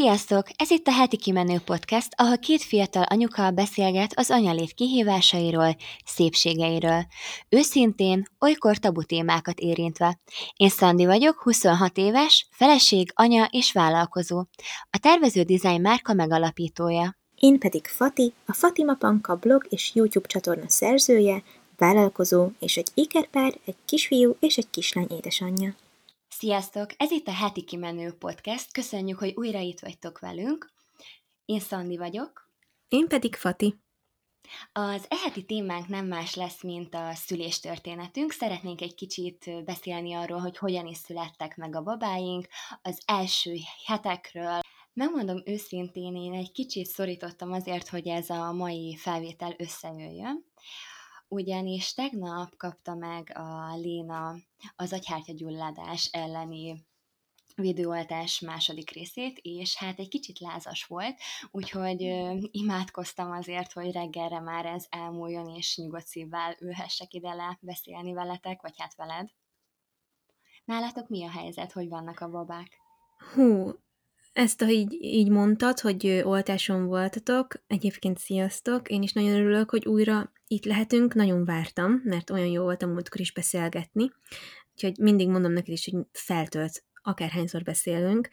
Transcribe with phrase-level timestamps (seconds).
[0.00, 0.46] Sziasztok!
[0.56, 7.04] Ez itt a Heti Kimenő Podcast, ahol két fiatal anyuka beszélget az anyalét kihívásairól, szépségeiről.
[7.48, 10.20] Őszintén, olykor tabu témákat érintve.
[10.56, 14.38] Én Szandi vagyok, 26 éves, feleség, anya és vállalkozó.
[14.90, 17.16] A tervező design márka megalapítója.
[17.34, 21.42] Én pedig Fati, a Fatima Panka blog és YouTube csatorna szerzője,
[21.76, 25.74] vállalkozó és egy ikerpár, egy kisfiú és egy kislány édesanyja.
[26.40, 26.90] Sziasztok!
[26.96, 28.72] Ez itt a Heti Kimenő Podcast.
[28.72, 30.72] Köszönjük, hogy újra itt vagytok velünk.
[31.44, 32.50] Én Szandi vagyok.
[32.88, 33.74] Én pedig Fati.
[34.72, 38.32] Az eheti témánk nem más lesz, mint a szüléstörténetünk.
[38.32, 42.46] Szeretnénk egy kicsit beszélni arról, hogy hogyan is születtek meg a babáink,
[42.82, 44.58] az első hetekről.
[44.92, 50.49] Megmondom őszintén, én egy kicsit szorítottam azért, hogy ez a mai felvétel összejöjjön
[51.30, 54.34] ugyanis tegnap kapta meg a Léna
[54.76, 56.88] az agyhártyagyulladás elleni
[57.54, 61.18] videóoltás második részét, és hát egy kicsit lázas volt,
[61.50, 67.58] úgyhogy ö, imádkoztam azért, hogy reggelre már ez elmúljon, és nyugodt szívvel ülhessek ide le
[67.60, 69.30] beszélni veletek, vagy hát veled.
[70.64, 72.78] Nálatok mi a helyzet, hogy vannak a babák?
[73.34, 73.70] Hú,
[74.40, 79.86] ezt, ha így, így mondtad, hogy oltáson voltatok, egyébként sziasztok, én is nagyon örülök, hogy
[79.86, 84.12] újra itt lehetünk, nagyon vártam, mert olyan jó volt múltkor is beszélgetni,
[84.72, 88.28] úgyhogy mindig mondom neked is, hogy feltölt, akárhányszor beszélünk.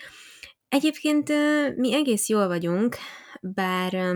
[0.70, 1.28] Egyébként
[1.76, 2.96] mi egész jól vagyunk,
[3.42, 4.16] bár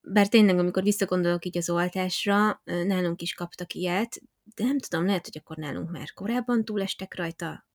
[0.00, 4.20] bár tényleg, amikor visszagondolok így az oltásra, nálunk is kaptak ilyet,
[4.54, 7.67] de nem tudom, lehet, hogy akkor nálunk már korábban túlestek rajta,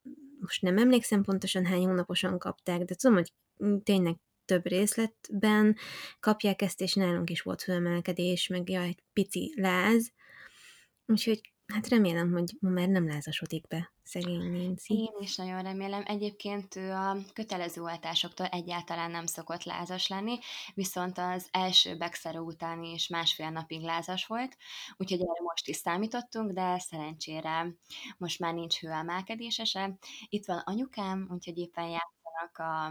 [0.44, 3.34] most nem emlékszem pontosan hány hónaposan kapták, de tudom, hogy
[3.84, 5.78] tényleg több részletben
[6.20, 10.12] kapják ezt, és nálunk is volt felemelkedés, meg ja, egy pici láz,
[11.06, 14.94] úgyhogy Hát remélem, hogy ma már nem lázasodik be szegény Nancy.
[14.94, 16.04] Én is nagyon remélem.
[16.06, 20.38] Egyébként ő a kötelező oltásoktól egyáltalán nem szokott lázas lenni,
[20.74, 24.58] viszont az első begszerő után is másfél napig lázas volt,
[24.98, 27.76] úgyhogy erre most is számítottunk, de szerencsére
[28.18, 29.98] most már nincs hőemelkedése se.
[30.30, 32.86] Itt van anyukám, úgyhogy éppen játszanak a,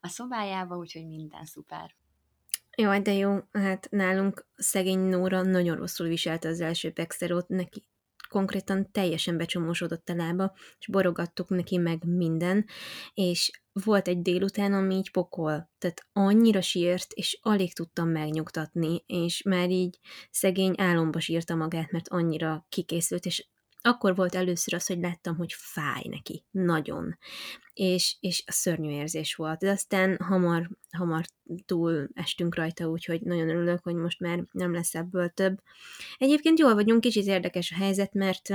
[0.00, 1.94] a szobájába, úgyhogy minden szuper.
[2.76, 7.88] Jó, de jó, hát nálunk szegény Nóra nagyon rosszul viselte az első pexerót, neki
[8.36, 12.66] konkrétan teljesen becsomósodott a lába, és borogattuk neki meg minden,
[13.14, 19.42] és volt egy délután, ami így pokol, tehát annyira sírt, és alig tudtam megnyugtatni, és
[19.42, 19.98] már így
[20.30, 23.48] szegény álomba sírta magát, mert annyira kikészült, és
[23.86, 27.18] akkor volt először az, hogy láttam, hogy fáj neki, nagyon.
[27.72, 29.58] És, és a szörnyű érzés volt.
[29.58, 31.24] De aztán hamar, hamar
[31.66, 35.58] túl estünk rajta, úgyhogy nagyon örülök, hogy most már nem lesz ebből több.
[36.16, 38.48] Egyébként jól vagyunk, kicsit érdekes a helyzet, mert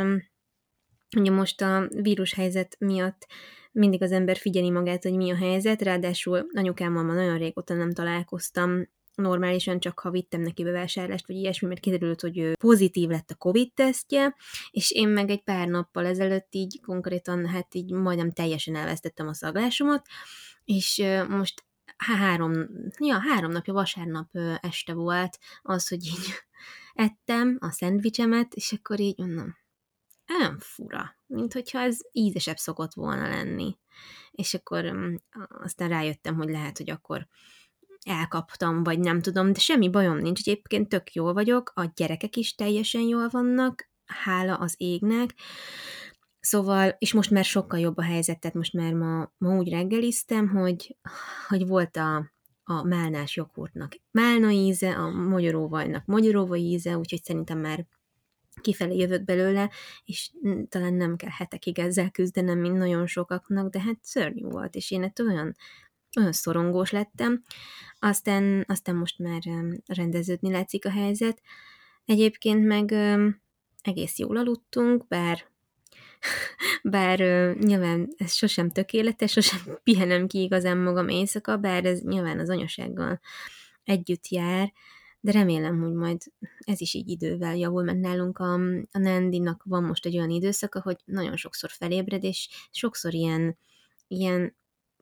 [1.18, 3.28] ugye most a vírushelyzet miatt
[3.72, 7.92] mindig az ember figyeli magát, hogy mi a helyzet, ráadásul anyukámmal ma nagyon régóta nem
[7.92, 13.30] találkoztam, normálisan csak ha vittem neki bevásárlást, vagy ilyesmi, mert kiderült, hogy ő pozitív lett
[13.32, 14.36] a Covid-tesztje,
[14.72, 19.34] és én meg egy pár nappal ezelőtt így konkrétan, hát így majdnem teljesen elvesztettem a
[19.34, 20.06] szaglásomat,
[20.64, 21.64] és most
[21.98, 22.54] három,
[23.00, 24.30] ja, három napja, vasárnap
[24.62, 26.26] este volt az, hogy így
[26.94, 29.60] ettem a szendvicsemet, és akkor így mondom,
[30.40, 33.78] olyan fura, mint hogyha ez ízesebb szokott volna lenni.
[34.32, 35.16] És akkor um,
[35.64, 37.28] aztán rájöttem, hogy lehet, hogy akkor
[38.06, 42.56] elkaptam, vagy nem tudom, de semmi bajom nincs, egyébként tök jól vagyok, a gyerekek is
[42.56, 45.34] teljesen jól vannak, hála az égnek,
[46.42, 50.50] Szóval, és most már sokkal jobb a helyzet, tehát most már ma, ma úgy reggeliztem,
[50.50, 50.98] hogy,
[51.48, 52.32] hogy volt a,
[52.64, 57.86] a málnás joghurtnak málna íze, a magyaróvajnak magyaróva íze, úgyhogy szerintem már
[58.62, 59.70] kifelé jövök belőle,
[60.06, 60.32] és
[60.70, 65.04] talán nem kell hetekig ezzel küzdenem, mint nagyon sokaknak, de hát szörnyű volt, és én
[65.04, 65.56] ettől olyan
[66.18, 67.44] olyan szorongós lettem,
[68.00, 69.42] aztán, aztán most már
[69.86, 71.42] rendeződni látszik a helyzet.
[72.06, 72.92] Egyébként meg
[73.82, 75.50] egész jól aludtunk, bár
[76.84, 77.20] bár
[77.56, 83.20] nyilván ez sosem tökéletes, sosem pihenem ki igazán magam éjszaka, bár ez nyilván az anyasággal
[83.84, 84.74] együtt jár,
[85.20, 86.22] de remélem, hogy majd
[86.60, 88.54] ez is így idővel javul, mert nálunk a,
[88.92, 93.58] a Nandinak van most egy olyan időszaka, hogy nagyon sokszor felébred, és sokszor ilyen,
[94.08, 94.56] ilyen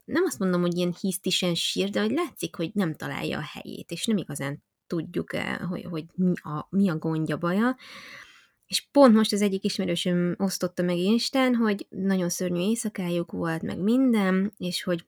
[0.10, 3.92] nem azt mondom, hogy ilyen hisztisen sír, de hogy látszik, hogy nem találja a helyét,
[3.92, 5.32] és nem igazán tudjuk,
[5.70, 7.78] hogy, hogy mi, a, mi a gondja, baja.
[8.66, 13.80] És pont most az egyik ismerősöm osztotta meg Instán, hogy nagyon szörnyű éjszakájuk volt, meg
[13.80, 15.06] minden, és hogy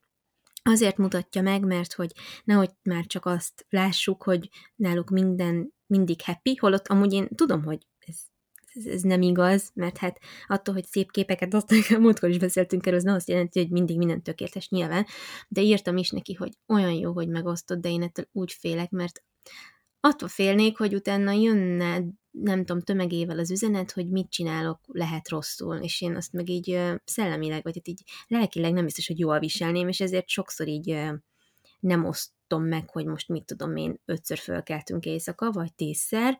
[0.63, 2.11] azért mutatja meg, mert hogy
[2.43, 7.87] nehogy már csak azt lássuk, hogy náluk minden mindig happy, holott amúgy én tudom, hogy
[8.73, 12.97] ez ez, nem igaz, mert hát attól, hogy szép képeket osztanak, múltkor is beszéltünk erről,
[12.97, 15.05] az nem azt jelenti, hogy mindig minden tökéletes nyilván,
[15.47, 19.23] de írtam is neki, hogy olyan jó, hogy megosztod, de én ettől úgy félek, mert
[19.99, 25.75] attól félnék, hogy utána jönne, nem tudom, tömegével az üzenet, hogy mit csinálok, lehet rosszul,
[25.75, 29.87] és én azt meg így szellemileg, vagy hát így lelkileg nem biztos, hogy jól viselném,
[29.87, 30.97] és ezért sokszor így
[31.79, 32.05] nem
[32.51, 36.37] osztom meg, hogy most mit tudom én, ötször fölkeltünk éjszaka, vagy tízszer,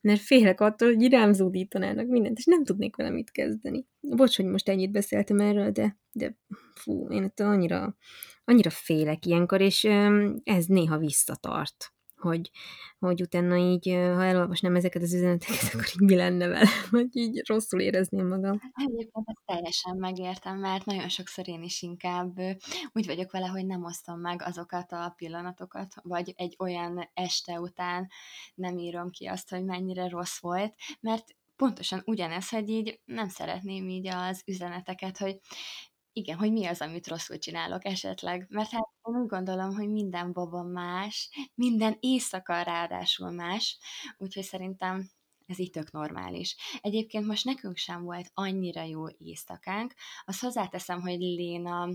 [0.00, 3.86] mert félek attól, hogy rám zúdítanának mindent, és nem tudnék vele mit kezdeni.
[4.00, 6.36] Bocs, hogy most ennyit beszéltem erről, de, de
[6.74, 7.96] fú, én ettől annyira,
[8.44, 9.84] annyira félek ilyenkor, és
[10.42, 12.50] ez néha visszatart hogy,
[12.98, 17.42] hogy utána így, ha elolvasnám ezeket az üzeneteket, akkor így mi lenne vele, vagy így
[17.48, 18.60] rosszul érezném magam.
[18.74, 22.38] Egyébként ezt teljesen megértem, mert nagyon sokszor én is inkább
[22.92, 28.08] úgy vagyok vele, hogy nem osztom meg azokat a pillanatokat, vagy egy olyan este után
[28.54, 31.24] nem írom ki azt, hogy mennyire rossz volt, mert
[31.60, 35.38] pontosan ugyanez, hogy így nem szeretném így az üzeneteket, hogy
[36.12, 38.46] igen, hogy mi az, amit rosszul csinálok esetleg.
[38.48, 43.78] Mert hát én úgy gondolom, hogy minden baba más, minden éjszaka ráadásul más,
[44.18, 45.10] úgyhogy szerintem
[45.46, 46.56] ez így tök normális.
[46.80, 49.94] Egyébként most nekünk sem volt annyira jó éjszakánk.
[50.24, 51.88] Azt hozzáteszem, hogy Léna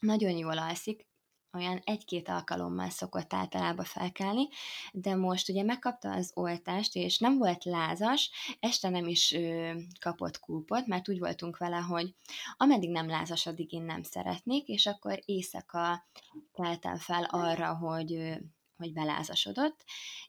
[0.00, 1.08] nagyon jól alszik,
[1.52, 4.48] olyan egy-két alkalommal szokott általában felkelni,
[4.92, 8.30] de most ugye megkapta az oltást, és nem volt lázas,
[8.60, 12.14] este nem is ö, kapott kúpot, mert úgy voltunk vele, hogy
[12.56, 16.06] ameddig nem lázas, addig én nem szeretnék, és akkor éjszaka
[16.52, 18.34] keltem fel arra, hogy, ö,
[18.76, 19.84] hogy belázasodott,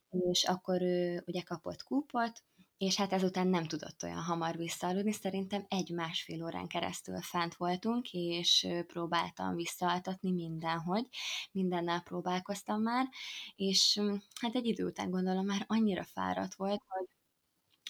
[0.10, 2.44] és akkor ő ugye kapott kúpot,
[2.82, 8.68] és hát ezután nem tudott olyan hamar visszaaludni, szerintem egy-másfél órán keresztül fent voltunk, és
[8.88, 11.08] próbáltam visszaaltatni mindenhogy,
[11.52, 13.10] mindennel próbálkoztam már,
[13.56, 14.02] és
[14.40, 17.08] hát egy idő után gondolom már annyira fáradt volt, hogy,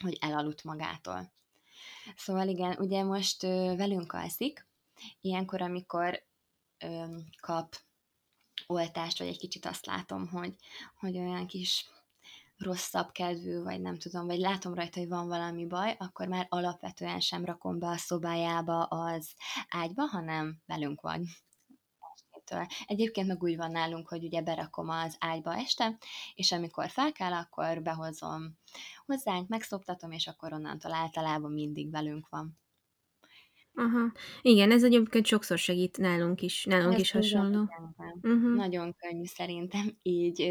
[0.01, 1.33] hogy elaludt magától.
[2.15, 4.67] Szóval igen, ugye most velünk alszik,
[5.21, 6.23] ilyenkor, amikor
[7.39, 7.75] kap
[8.67, 10.55] oltást, vagy egy kicsit azt látom, hogy,
[10.95, 11.85] hogy olyan kis
[12.61, 17.19] rosszabb kedvű, vagy nem tudom, vagy látom rajta, hogy van valami baj, akkor már alapvetően
[17.19, 19.33] sem rakom be a szobájába az
[19.69, 21.25] ágyba, hanem velünk van.
[22.85, 25.97] Egyébként meg úgy van nálunk, hogy ugye berakom az ágyba este,
[26.33, 28.57] és amikor felkel, akkor behozom
[29.05, 32.59] hozzánk, megszoptatom, és akkor onnantól általában mindig velünk van.
[33.73, 34.11] Aha.
[34.41, 37.67] Igen, ez egyébként sokszor segít nálunk is, nálunk ez is hasonló.
[38.21, 38.55] Uh-huh.
[38.55, 40.41] Nagyon könnyű szerintem így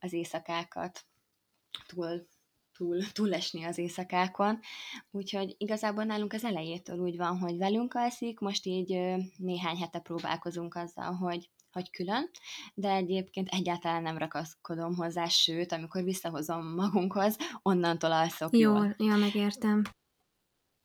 [0.00, 1.06] az éjszakákat
[1.86, 2.26] túl,
[2.76, 4.60] túl, túlesni az éjszakákon.
[5.10, 8.88] Úgyhogy igazából nálunk az elejétől úgy van, hogy velünk alszik, most így
[9.36, 12.30] néhány hete próbálkozunk azzal, hogy hogy külön,
[12.74, 18.94] de egyébként egyáltalán nem rakaszkodom hozzá, sőt, amikor visszahozom magunkhoz, onnantól alszok Jó, jól.
[18.98, 19.82] ja, megértem.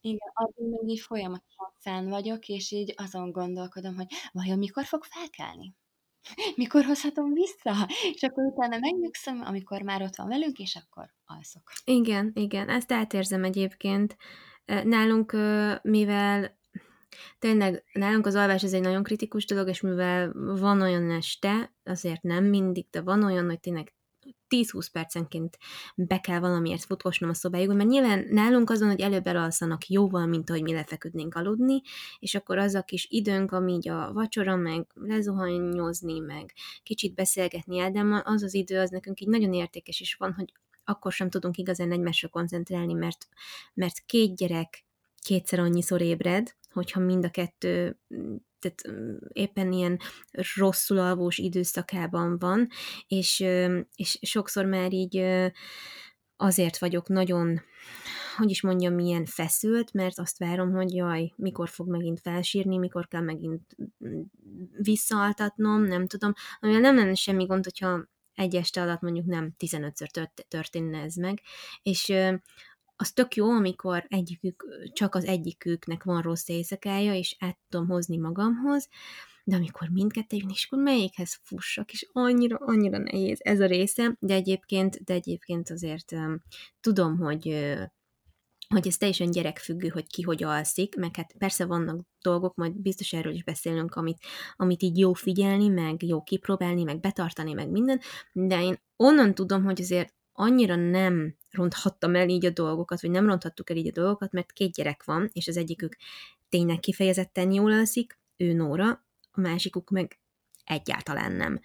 [0.02, 5.04] Igen, addig még így folyamatosan fenn vagyok, és így azon gondolkodom, hogy vajon mikor fog
[5.04, 5.76] felkelni?
[6.56, 7.88] Mikor hozhatom vissza?
[8.13, 11.71] És akkor utána megnyugszom, amikor már ott van velünk, és akkor alszok.
[11.85, 14.18] Igen, igen, ezt átérzem egyébként.
[14.65, 15.35] Nálunk,
[15.81, 16.59] mivel
[17.39, 22.21] tényleg nálunk az alvás ez egy nagyon kritikus dolog, és mivel van olyan este, azért
[22.21, 23.94] nem mindig, de van olyan, hogy tényleg
[24.56, 25.57] 10-20 percenként
[25.95, 30.50] be kell valamiért futkosnom a szobájukba, mert nyilván nálunk azon, hogy előbb elalszanak jóval, mint
[30.50, 31.81] ahogy mi lefeküdnénk aludni,
[32.19, 36.53] és akkor az a kis időnk, ami így a vacsora, meg lezuhanyozni, meg
[36.83, 41.11] kicsit beszélgetni Ádámmal, az az idő, az nekünk így nagyon értékes is van, hogy akkor
[41.11, 43.28] sem tudunk igazán egymásra koncentrálni, mert,
[43.73, 44.85] mert két gyerek
[45.21, 47.99] kétszer annyiszor ébred, hogyha mind a kettő
[48.61, 49.99] tehát éppen ilyen
[50.56, 52.68] rosszul alvós időszakában van,
[53.07, 53.39] és,
[53.95, 55.23] és sokszor már így
[56.41, 57.61] azért vagyok nagyon,
[58.37, 63.07] hogy is mondjam, milyen feszült, mert azt várom, hogy jaj, mikor fog megint felsírni, mikor
[63.07, 63.75] kell megint
[64.77, 66.33] visszaaltatnom, nem tudom.
[66.59, 71.41] Amivel nem lenne semmi gond, hogyha egy este alatt mondjuk nem 15-ször történne ez meg,
[71.83, 72.13] és
[73.02, 78.18] az tök jó, amikor egyikük, csak az egyiküknek van rossz éjszakája, és át tudom hozni
[78.18, 78.88] magamhoz,
[79.44, 84.34] de amikor mindkettő és akkor melyikhez fussak, és annyira, annyira nehéz ez a része, de
[84.34, 86.42] egyébként, de egyébként azért um,
[86.81, 87.84] tudom, hogy uh,
[88.68, 93.14] hogy ez teljesen gyerekfüggő, hogy ki hogy alszik, meg hát persze vannak dolgok, majd biztos
[93.14, 94.18] erről is beszélünk, amit,
[94.56, 98.00] amit így jó figyelni, meg jó kipróbálni, meg betartani, meg minden,
[98.31, 103.26] de én onnan tudom, hogy azért annyira nem ronthattam el így a dolgokat, vagy nem
[103.26, 105.97] ronthattuk el így a dolgokat, mert két gyerek van, és az egyikük
[106.50, 110.19] tényleg kifejezetten jól alszik, ő Nóra, a másikuk meg
[110.66, 111.59] egyáltalán nem.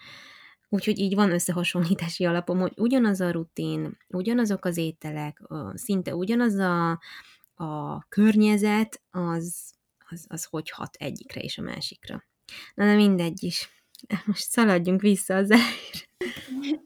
[0.69, 5.43] Úgyhogy így van összehasonlítási alapom, hogy ugyanaz a rutin, ugyanazok az ételek,
[5.75, 6.91] szinte ugyanaz a,
[7.55, 9.73] a környezet, az,
[10.09, 12.25] az, az hogy hat egyikre és a másikra.
[12.75, 13.71] Na de mindegy is.
[14.25, 16.85] Most szaladjunk vissza az elejére.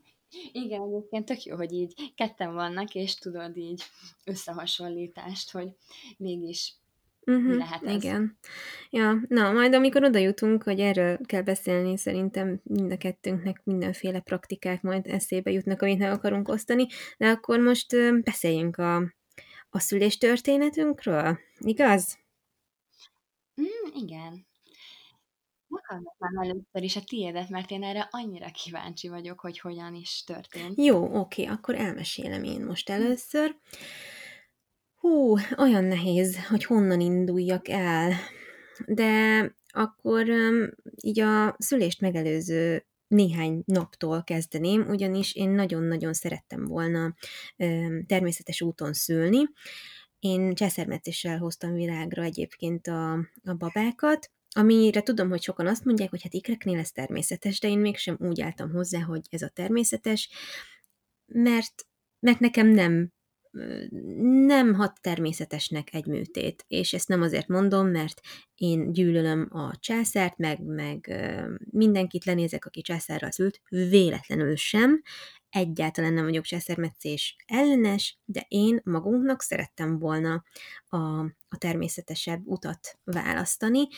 [0.52, 3.82] Igen, egyébként tök jó, hogy így ketten vannak, és tudod így
[4.25, 5.68] összehasonlítást, hogy
[6.16, 6.75] mégis
[7.26, 7.94] uh-huh, mi lehet ez.
[7.94, 8.38] Igen.
[8.90, 14.20] Ja, na, majd amikor oda jutunk, hogy erről kell beszélni, szerintem mind a kettőnknek mindenféle
[14.20, 16.87] praktikák majd eszébe jutnak, amit meg akarunk osztani,
[17.18, 18.97] de akkor most beszéljünk a,
[19.70, 22.18] a szüléstörténetünkről, igaz?
[23.61, 24.49] Mm, igen.
[25.70, 30.78] Meghallgatnám először is a tiédet, mert én erre annyira kíváncsi vagyok, hogy hogyan is történt.
[30.78, 33.56] Jó, oké, akkor elmesélem én most először.
[34.94, 38.12] Hú, olyan nehéz, hogy honnan induljak el.
[38.86, 40.28] De akkor
[41.02, 47.14] így a szülést megelőző néhány naptól kezdeném, ugyanis én nagyon-nagyon szerettem volna
[48.06, 49.48] természetes úton szülni.
[50.18, 53.12] Én császármetszéssel hoztam világra egyébként a,
[53.44, 57.78] a babákat, Amire tudom, hogy sokan azt mondják, hogy hát ikreknél ez természetes, de én
[57.78, 60.28] mégsem úgy álltam hozzá, hogy ez a természetes,
[61.26, 61.87] mert,
[62.21, 63.12] mert nekem nem
[64.47, 68.21] nem hat természetesnek egy műtét, és ezt nem azért mondom, mert
[68.54, 71.14] én gyűlölöm a császárt, meg, meg
[71.71, 75.02] mindenkit lenézek, aki császárral szült, véletlenül sem,
[75.50, 80.45] egyáltalán nem vagyok császármetszés ellenes, de én magunknak szerettem volna
[80.88, 80.97] a,
[81.49, 83.88] a természetesebb utat választani,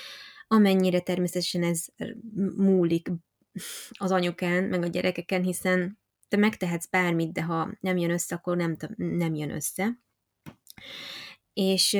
[0.53, 1.85] amennyire természetesen ez
[2.57, 3.09] múlik
[3.91, 8.57] az anyukán, meg a gyerekeken, hiszen te megtehetsz bármit, de ha nem jön össze, akkor
[8.57, 9.99] nem, nem jön össze.
[11.53, 11.93] És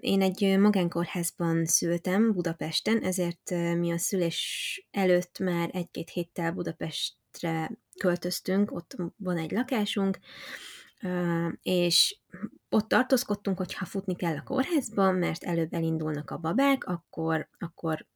[0.00, 8.72] én egy magánkórházban szültem Budapesten, ezért mi a szülés előtt már egy-két héttel Budapestre költöztünk,
[8.72, 10.18] ott van egy lakásunk,
[11.62, 12.18] és
[12.68, 18.06] ott tartózkodtunk, hogy ha futni kell a kórházban, mert előbb elindulnak a babák, akkor, akkor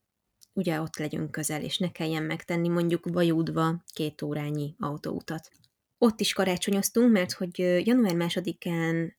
[0.52, 5.50] ugye ott legyünk közel, és ne kelljen megtenni mondjuk Vajúdva két órányi autóutat.
[5.98, 9.16] Ott is karácsonyoztunk, mert hogy január másodikán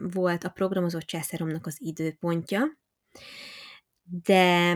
[0.00, 2.62] volt a programozott császáromnak az időpontja,
[4.24, 4.74] de,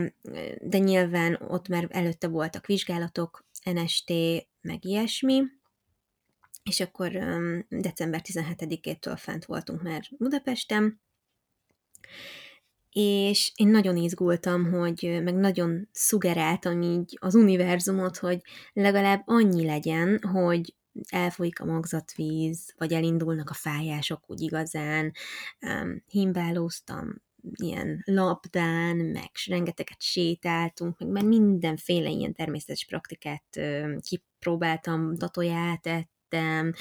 [0.60, 4.12] de nyilván ott már előtte voltak vizsgálatok, NST,
[4.60, 5.42] meg ilyesmi,
[6.68, 7.10] és akkor
[7.68, 11.00] december 17-től fent voltunk már Budapesten,
[12.92, 18.40] és én nagyon izgultam, hogy meg nagyon szugeráltam így az univerzumot, hogy
[18.72, 20.74] legalább annyi legyen, hogy
[21.08, 25.12] elfolyik a magzatvíz, vagy elindulnak a fájások úgy igazán,
[26.06, 27.22] himbálóztam
[27.52, 33.60] ilyen labdán, meg rengeteget sétáltunk, meg már mindenféle ilyen természetes praktikát
[34.00, 35.86] kipróbáltam, datoját
[36.28, 36.74] ettem,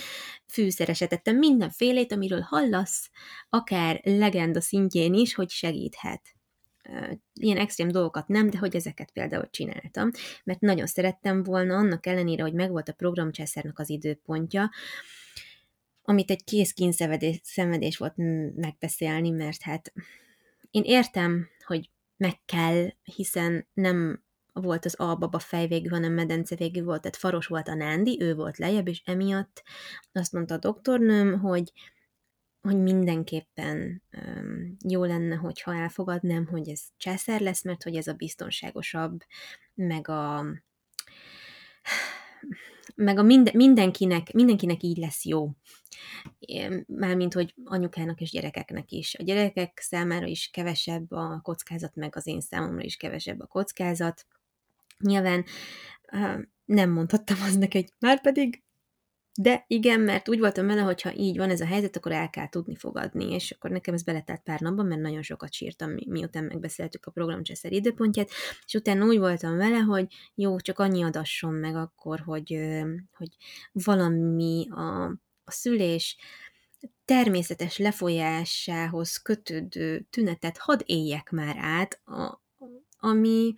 [0.48, 3.10] fűszereset ettem, mindenfélét, amiről hallasz,
[3.50, 6.22] akár legenda szintjén is, hogy segíthet.
[7.34, 10.10] Ilyen extrém dolgokat nem, de hogy ezeket például csináltam,
[10.44, 14.70] mert nagyon szerettem volna, annak ellenére, hogy megvolt a programcsászárnak az időpontja,
[16.02, 16.74] amit egy kész
[17.44, 18.14] szenvedés volt
[18.56, 19.94] megbeszélni, mert hát
[20.72, 24.24] én értem, hogy meg kell, hiszen nem
[24.62, 28.58] volt az albaba fejvégű, hanem medence végű volt, tehát faros volt a Nándi, ő volt
[28.58, 29.64] lejjebb, és emiatt
[30.12, 31.72] azt mondta a doktornőm, hogy,
[32.62, 38.14] hogy mindenképpen um, jó lenne, hogyha elfogadnám, hogy ez császár lesz, mert hogy ez a
[38.14, 39.20] biztonságosabb,
[39.74, 40.46] meg a
[42.96, 45.50] meg a minden, mindenkinek, mindenkinek így lesz jó.
[46.88, 49.16] Mármint, hogy anyukának és gyerekeknek is.
[49.16, 54.26] A gyerekek számára is kevesebb a kockázat, meg az én számomra is kevesebb a kockázat.
[55.04, 55.46] Nyilván
[56.66, 58.64] nem mondhattam az neki, hogy már pedig,
[59.40, 62.30] de igen, mert úgy voltam vele, hogy ha így van ez a helyzet, akkor el
[62.30, 66.06] kell tudni fogadni, és akkor nekem ez beletelt pár napban, mert nagyon sokat sírtam, mi,
[66.10, 68.30] miután megbeszéltük a programcseszer időpontját,
[68.66, 72.60] és utána úgy voltam vele, hogy jó, csak annyi adasson meg akkor, hogy,
[73.12, 73.30] hogy
[73.72, 75.06] valami a,
[75.44, 76.18] a szülés
[77.06, 82.42] természetes lefolyásához kötődő tünetet hadd éljek már át, a,
[83.00, 83.54] ami,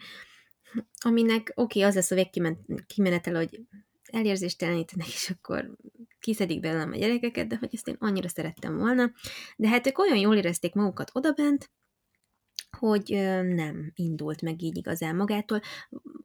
[1.00, 3.60] aminek oké, okay, az lesz a végkimenetel, hogy
[4.04, 5.76] elérzéstelenítenek, és akkor
[6.20, 9.12] kiszedik belőlem a gyerekeket, de hogy ezt én annyira szerettem volna.
[9.56, 11.70] De hát ők olyan jól érezték magukat odabent,
[12.78, 13.10] hogy
[13.44, 15.62] nem indult meg így igazán magától.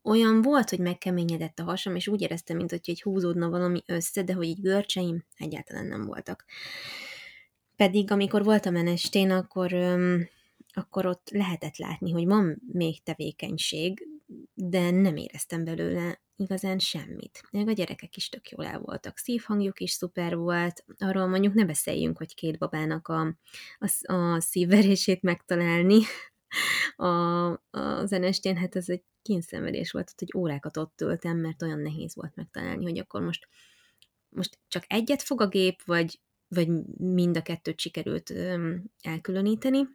[0.03, 4.23] Olyan volt, hogy megkeményedett a hasam, és úgy éreztem, mint hogy egy húzódna valami össze,
[4.23, 6.45] de hogy így görcseim egyáltalán nem voltak.
[7.77, 9.73] Pedig amikor voltam enestén, akkor,
[10.73, 14.09] akkor ott lehetett látni, hogy van még tevékenység,
[14.55, 17.43] de nem éreztem belőle igazán semmit.
[17.51, 19.19] Még a gyerekek is tök jól el voltak.
[19.19, 20.85] Szívhangjuk is szuper volt.
[20.99, 23.37] Arról mondjuk ne beszéljünk, hogy két babának a,
[23.79, 26.01] a, a szívverését megtalálni
[26.97, 32.15] a, a zenestén, hát ez egy kényszenvedés volt, hogy órákat ott ültem, mert olyan nehéz
[32.15, 33.49] volt megtalálni, hogy akkor most,
[34.29, 36.69] most csak egyet fog a gép, vagy, vagy
[36.99, 39.89] mind a kettőt sikerült öm, elkülöníteni.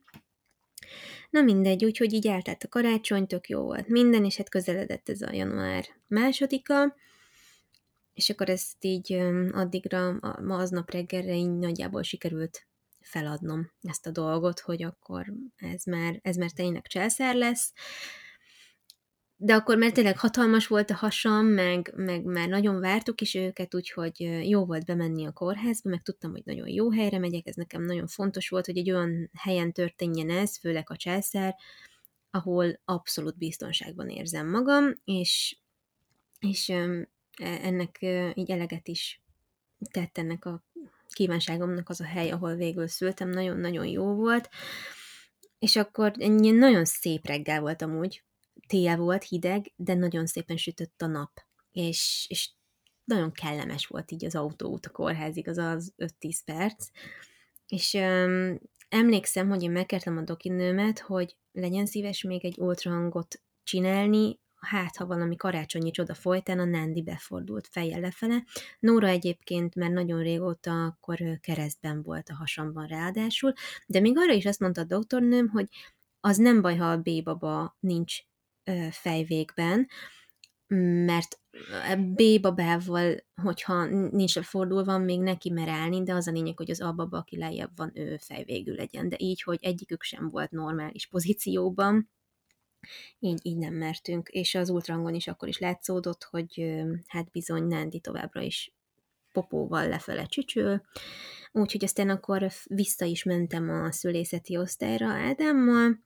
[1.29, 5.21] Na mindegy, úgyhogy így eltelt a karácsony, tök jó volt minden, és hát közeledett ez
[5.21, 6.95] a január másodika,
[8.13, 9.13] és akkor ezt így
[9.51, 12.67] addigra, ma aznap reggelre így nagyjából sikerült
[13.01, 17.73] feladnom ezt a dolgot, hogy akkor ez már, ez már tényleg császár lesz,
[19.41, 23.75] de akkor már tényleg hatalmas volt a hasam, meg, meg már nagyon vártuk is őket,
[23.75, 24.19] úgyhogy
[24.49, 28.07] jó volt bemenni a kórházba, meg tudtam, hogy nagyon jó helyre megyek, ez nekem nagyon
[28.07, 31.55] fontos volt, hogy egy olyan helyen történjen ez, főleg a császár,
[32.31, 35.57] ahol abszolút biztonságban érzem magam, és,
[36.39, 37.97] és e, ennek
[38.33, 39.21] így eleget is
[39.91, 40.63] tett ennek a
[41.09, 44.49] kívánságomnak az a hely, ahol végül szültem, nagyon-nagyon jó volt,
[45.59, 48.23] és akkor egy nagyon szép reggel volt amúgy,
[48.69, 51.31] tél volt, hideg, de nagyon szépen sütött a nap,
[51.71, 52.49] és, és
[53.03, 56.87] nagyon kellemes volt így az autóút a kórházig, az az 5-10 perc,
[57.67, 58.59] és öm,
[58.89, 65.05] emlékszem, hogy én megkértem a dokinőmet, hogy legyen szíves még egy ultrahangot csinálni, hát ha
[65.05, 68.43] valami karácsonyi csoda folytán, a Nandi befordult fejjel lefele.
[68.79, 73.53] Nóra egyébként már nagyon régóta akkor keresztben volt a hasamban ráadásul,
[73.87, 75.67] de még arra is azt mondta a doktornőm, hogy
[76.19, 78.17] az nem baj, ha a B-baba nincs
[78.91, 79.87] fejvégben,
[81.05, 81.39] mert
[81.97, 86.93] B-babával, hogyha nincs fordulva, még neki mer állni, de az a lényeg, hogy az a
[86.93, 89.09] baba, aki lejjebb van, ő fejvégű legyen.
[89.09, 92.09] De így, hogy egyikük sem volt normális pozícióban,
[93.19, 94.29] így, így nem mertünk.
[94.29, 98.73] És az ultrangon is akkor is látszódott, hogy hát bizony Nándi továbbra is
[99.31, 100.81] popóval lefele csücsül,
[101.51, 105.99] úgyhogy aztán akkor vissza is mentem a szülészeti osztályra Ádámmal,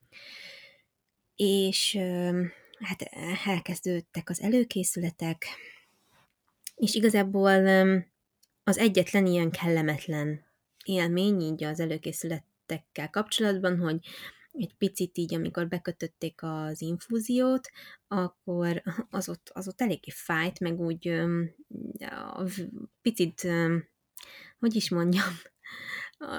[1.35, 1.97] és
[2.79, 3.01] hát
[3.45, 5.45] elkezdődtek az előkészületek,
[6.75, 7.67] és igazából
[8.63, 10.45] az egyetlen ilyen kellemetlen
[10.85, 13.99] élmény így az előkészületekkel kapcsolatban, hogy
[14.51, 17.69] egy picit így, amikor bekötötték az infúziót,
[18.07, 21.21] akkor az ott, az ott eléggé fájt, meg úgy
[23.01, 23.47] picit,
[24.59, 25.33] hogy is mondjam,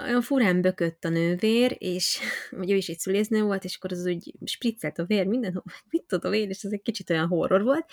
[0.05, 2.19] olyan furán bökött a nővér, és
[2.51, 6.05] vagy ő is egy szülésznő volt, és akkor az úgy spriccelt a vér mindenhol, mit
[6.07, 7.87] tudom én, és ez egy kicsit olyan horror volt,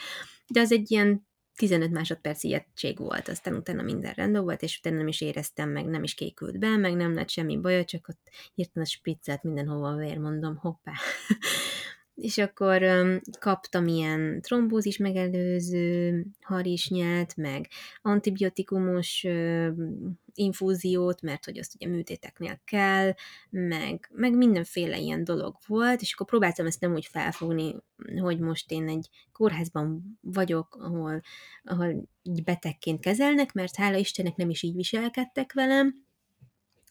[0.47, 4.97] de az egy ilyen 15 másodperc ijegység volt, aztán utána minden rendben volt, és utána
[4.97, 8.29] nem is éreztem meg, nem is kékült be, meg nem lett semmi baj, csak ott
[8.53, 10.93] hirtelen spriccelt mindenhova a vér, mondom, hoppá.
[12.15, 17.67] és akkor um, kaptam ilyen trombózis megelőző harisnyát, meg
[18.01, 23.13] antibiotikumos um, infúziót, mert hogy azt ugye műtéteknél kell,
[23.49, 27.75] meg, meg mindenféle ilyen dolog volt, és akkor próbáltam ezt nem úgy felfogni,
[28.19, 31.21] hogy most én egy kórházban vagyok, ahol,
[31.63, 36.05] ahol így betegként kezelnek, mert hála Istennek nem is így viselkedtek velem,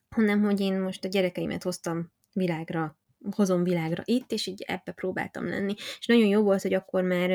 [0.09, 2.99] hanem hogy én most a gyerekeimet hoztam világra
[3.30, 5.74] hozom világra itt, és így ebbe próbáltam lenni.
[5.98, 7.30] És nagyon jó volt, hogy akkor már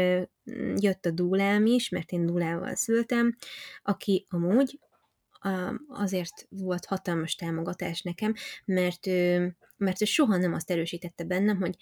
[0.76, 3.36] jött a dúlám is, mert én dúlával szültem,
[3.84, 4.80] aki amúgy
[5.88, 8.34] azért volt hatalmas támogatás nekem,
[8.66, 11.76] mert ő, mert ő soha nem azt erősítette bennem, hogy,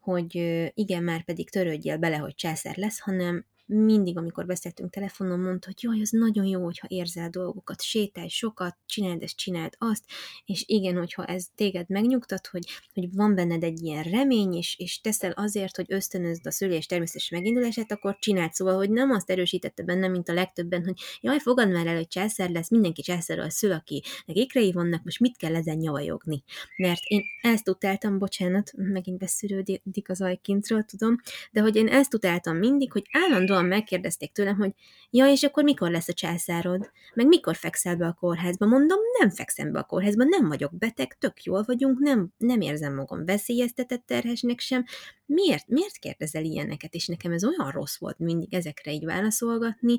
[0.00, 0.34] hogy
[0.74, 5.82] igen, már pedig törődjél bele, hogy császár lesz, hanem mindig, amikor beszéltünk telefonon, mondta, hogy
[5.82, 10.04] jaj, az nagyon jó, hogyha érzel dolgokat, sétálj sokat, csináld ezt, csináld azt,
[10.44, 15.00] és igen, hogyha ez téged megnyugtat, hogy, hogy van benned egy ilyen remény, és, és
[15.00, 18.52] teszel azért, hogy ösztönözd a szülés természetes megindulását, akkor csináld.
[18.52, 22.08] Szóval, hogy nem azt erősítette bennem, mint a legtöbben, hogy jaj, fogad már el, hogy
[22.08, 26.42] császár lesz, mindenki császárral szül, aki ékrei vannak, most mit kell ezen nyavajogni.
[26.76, 31.16] Mert én ezt utáltam, bocsánat, megint beszűrődik az ajkintről, tudom,
[31.50, 34.72] de hogy én ezt utáltam mindig, hogy állandóan állandóan megkérdezték tőlem, hogy
[35.10, 36.90] ja, és akkor mikor lesz a császárod?
[37.14, 38.66] Meg mikor fekszel be a kórházba?
[38.66, 42.94] Mondom, nem fekszem be a kórházba, nem vagyok beteg, tök jól vagyunk, nem, nem érzem
[42.94, 44.84] magam veszélyeztetett terhesnek sem.
[45.26, 45.68] Miért?
[45.68, 46.94] Miért kérdezel ilyeneket?
[46.94, 49.98] És nekem ez olyan rossz volt mindig ezekre így válaszolgatni,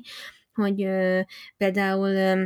[0.54, 1.20] hogy ö,
[1.56, 2.44] például ö,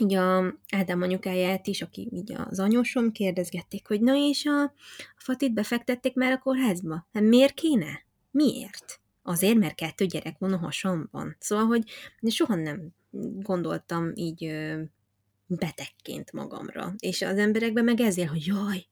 [0.00, 4.72] így a Ádám anyukáját is, aki így az anyósom, kérdezgették, hogy na és a, a
[5.16, 7.06] Fatit befektették már a kórházba?
[7.12, 8.02] Hát miért kéne?
[8.30, 9.00] Miért?
[9.30, 11.36] Azért, mert kettő gyerek van a hasamban.
[11.38, 11.84] Szóval, hogy
[12.30, 12.88] soha nem
[13.42, 14.52] gondoltam így
[15.46, 16.94] betegként magamra.
[16.98, 18.86] És az emberekben meg ezért, hogy jaj,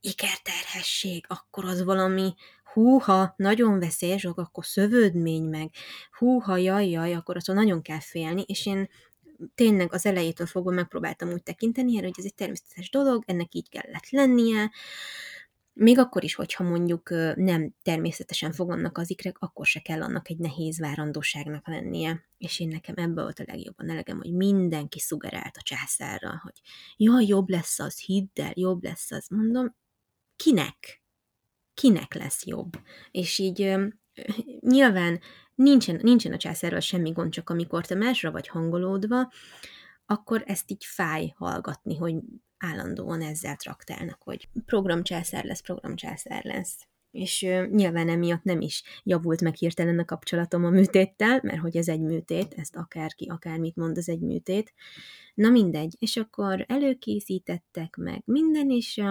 [0.00, 2.34] ikerterhesség, akkor az valami
[2.72, 5.70] húha, nagyon veszélyes, akkor szövődmény meg,
[6.18, 8.88] húha, jaj, jaj, akkor attól nagyon kell félni, és én
[9.54, 13.68] tényleg az elejétől fogva megpróbáltam úgy tekinteni erre, hogy ez egy természetes dolog, ennek így
[13.68, 14.70] kellett lennie,
[15.80, 20.38] még akkor is, hogyha mondjuk nem természetesen fogannak az ikrek, akkor se kell annak egy
[20.38, 22.24] nehéz várandóságnak lennie.
[22.38, 26.60] És én nekem ebből volt a legjobban elegem, hogy mindenki szugerált a császárra, hogy
[26.96, 29.28] jaj, jobb lesz az, hidd el, jobb lesz az.
[29.28, 29.76] Mondom,
[30.36, 31.02] kinek?
[31.74, 32.72] Kinek lesz jobb?
[33.10, 33.76] És így
[34.60, 35.20] nyilván
[35.54, 39.32] nincsen, nincsen a császárral semmi gond, csak amikor te másra vagy hangolódva,
[40.06, 42.14] akkor ezt így fáj hallgatni, hogy
[42.60, 46.88] állandóan ezzel traktálnak, hogy programcsászár lesz, programcsászár lesz.
[47.10, 51.88] És nyilván emiatt nem is javult meg hirtelen a kapcsolatom a műtéttel, mert hogy ez
[51.88, 54.72] egy műtét, ezt akárki, akármit mond, ez egy műtét.
[55.34, 59.02] Na mindegy, és akkor előkészítettek meg minden, és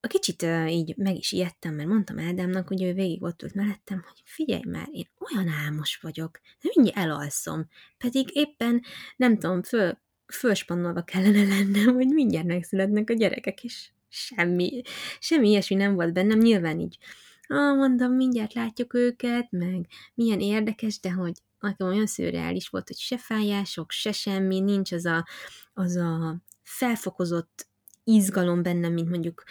[0.00, 3.54] a kicsit uh, így meg is ijedtem, mert mondtam Ádámnak, hogy ő végig ott ült
[3.54, 8.82] mellettem, hogy figyelj már, én olyan álmos vagyok, de mindjárt elalszom, pedig éppen,
[9.16, 14.82] nem tudom, föl fölspannolva kellene lennem, hogy mindjárt megszületnek a gyerekek, és semmi,
[15.18, 16.98] semmi ilyesmi nem volt bennem, nyilván így,
[17.46, 22.96] ah, mondom, mindjárt látjuk őket, meg milyen érdekes, de hogy nekem olyan szürreális volt, hogy
[22.96, 25.26] se fájások, se semmi, nincs az a,
[25.72, 27.68] az a felfokozott
[28.04, 29.42] izgalom bennem, mint mondjuk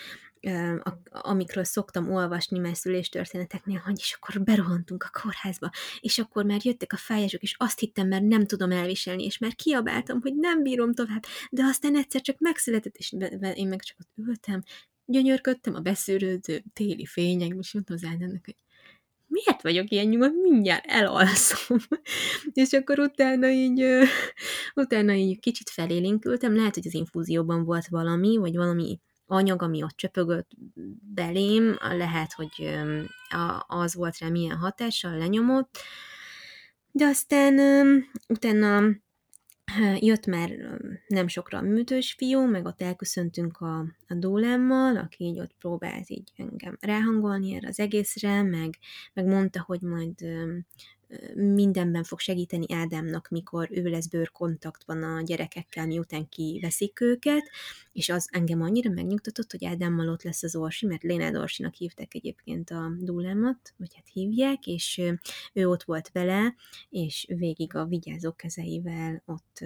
[1.09, 6.93] amikről szoktam olvasni már szüléstörténeteknél, hogy és akkor berohantunk a kórházba, és akkor már jöttek
[6.93, 10.93] a fájások, és azt hittem, mert nem tudom elviselni, és már kiabáltam, hogy nem bírom
[10.93, 13.15] tovább, de aztán egyszer csak megszületett, és
[13.53, 14.63] én meg csak ott ültem,
[15.05, 18.55] gyönyörködtem a beszűrődő téli fények, és mondtam az Ádámnak, hogy
[19.27, 21.77] miért vagyok ilyen nyugodt, mindjárt elalszom.
[22.53, 23.85] és akkor utána így,
[24.75, 29.95] utána így kicsit felélénkültem, lehet, hogy az infúzióban volt valami, vagy valami anyag, ami ott
[29.95, 30.51] csöpögött
[31.13, 32.79] belém, lehet, hogy
[33.67, 35.77] az volt rá milyen hatással, lenyomott,
[36.91, 37.59] de aztán
[38.27, 39.01] utána
[39.99, 40.49] jött már
[41.07, 46.09] nem sokra a műtős fiú, meg ott elköszöntünk a, a dólámmal, aki így ott próbált
[46.09, 48.77] így engem ráhangolni erre az egészre, meg,
[49.13, 50.13] meg mondta, hogy majd
[51.35, 57.49] mindenben fog segíteni Ádámnak, mikor ő lesz bőrkontaktban a gyerekekkel, miután kiveszik őket,
[57.91, 62.13] és az engem annyira megnyugtatott, hogy Ádámmal ott lesz az Orsi, mert Lénád Orsinak hívták
[62.13, 65.01] egyébként a dúlámat, vagy hát hívják, és
[65.53, 66.55] ő ott volt vele,
[66.89, 69.63] és végig a vigyázó kezeivel ott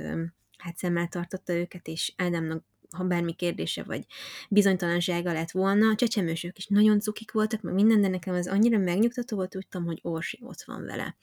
[0.58, 2.64] hát szemmel tartotta őket, és Ádámnak
[2.96, 4.06] ha bármi kérdése vagy
[4.50, 5.90] bizonytalansága lett volna.
[5.90, 9.86] A csecsemősök is nagyon cukik voltak, meg minden, de nekem az annyira megnyugtató volt, tudtam,
[9.86, 11.18] hogy Orsi ott van vele.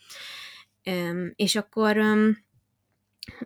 [0.86, 2.44] Um, és akkor, um,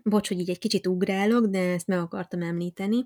[0.02, 3.04] bocs, hogy így egy kicsit ugrálok, de ezt meg akartam említeni,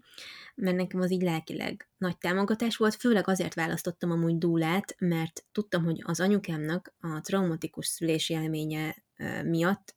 [0.55, 5.85] mert nekem az így lelkileg nagy támogatás volt, főleg azért választottam amúgy dúlát, mert tudtam,
[5.85, 8.97] hogy az anyukámnak a traumatikus szülési élménye
[9.45, 9.95] miatt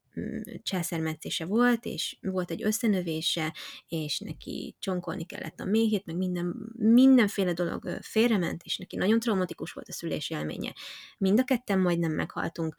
[0.64, 3.54] császármetszése volt, és volt egy összenövése,
[3.88, 9.72] és neki csonkolni kellett a méhét, meg minden, mindenféle dolog félrement, és neki nagyon traumatikus
[9.72, 10.74] volt a szülési élménye.
[11.18, 12.76] Mind a ketten majdnem meghaltunk,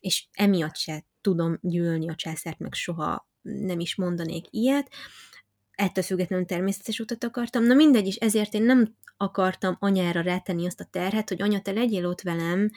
[0.00, 4.90] és emiatt se tudom gyűlni a császárt, meg soha nem is mondanék ilyet,
[5.78, 7.64] ettől függetlenül természetes utat akartam.
[7.64, 11.72] Na mindegy, és ezért én nem akartam anyára rátenni azt a terhet, hogy anya, te
[11.72, 12.70] legyél ott velem,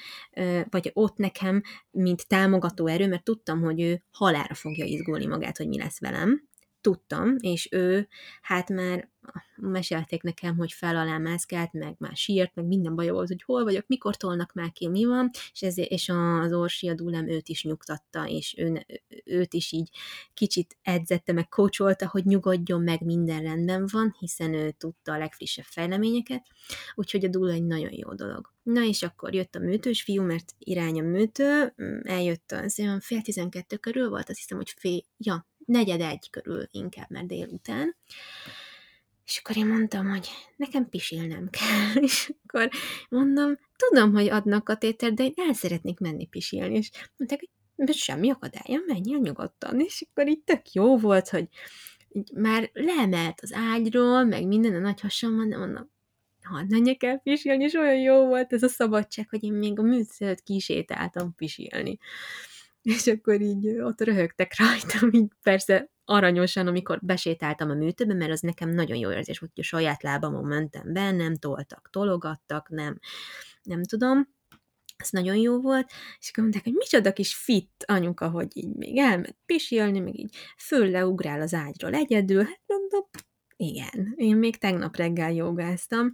[0.69, 1.61] vagy ott nekem,
[1.91, 6.49] mint támogató erő, mert tudtam, hogy ő halára fogja izgulni magát, hogy mi lesz velem.
[6.81, 8.07] Tudtam, és ő
[8.41, 9.09] hát már
[9.55, 13.63] mesélték nekem, hogy fel alá mászkált, meg már sírt, meg minden baja volt, hogy hol
[13.63, 17.49] vagyok, mikor tolnak már ki, mi van, és, ezért, és az Orsi, a Dulem őt
[17.49, 18.85] is nyugtatta, és ő,
[19.25, 19.89] őt is így
[20.33, 25.65] kicsit edzette, meg kócsolta, hogy nyugodjon meg, minden rendben van, hiszen ő tudta a legfrissebb
[25.65, 26.45] fejleményeket,
[26.95, 28.49] úgyhogy a Dula egy nagyon jó dolog.
[28.63, 33.21] Na és akkor jött a műtős fiú, mert irány a műtő, eljött az olyan fél
[33.21, 37.95] tizenkettő körül volt, azt hiszem, hogy fél, ja, negyed egy körül inkább, mert délután,
[39.25, 42.01] és akkor én mondtam, hogy nekem pisilnem kell.
[42.03, 42.69] És akkor
[43.09, 46.75] mondom, tudom, hogy adnak a tétert, de én el szeretnék menni pisilni.
[46.77, 47.39] És mondták,
[47.75, 49.79] hogy semmi akadálya, menjél nyugodtan.
[49.79, 51.47] És akkor így tök jó volt, hogy
[52.09, 55.89] így már leemelt az ágyról, meg minden a nagy hasonló, de mondom,
[56.41, 59.81] ha menjek el pisilni, és olyan jó volt ez a szabadság, hogy én még a
[59.81, 61.97] műszer kisétáltam pisilni.
[62.81, 68.39] És akkor így ott röhögtek rajtam, így persze aranyosan, amikor besétáltam a műtőbe, mert az
[68.39, 72.99] nekem nagyon jó érzés volt, hogy a saját lábamon mentem be, nem toltak, tologattak, nem,
[73.63, 74.27] nem tudom,
[74.97, 78.97] ez nagyon jó volt, és akkor mondták, hogy micsoda kis fit anyuka, hogy így még
[78.97, 83.09] elment pisilni, meg így föl leugrál az ágyról egyedül, hát mondom,
[83.55, 86.11] igen, én még tegnap reggel jogáztam,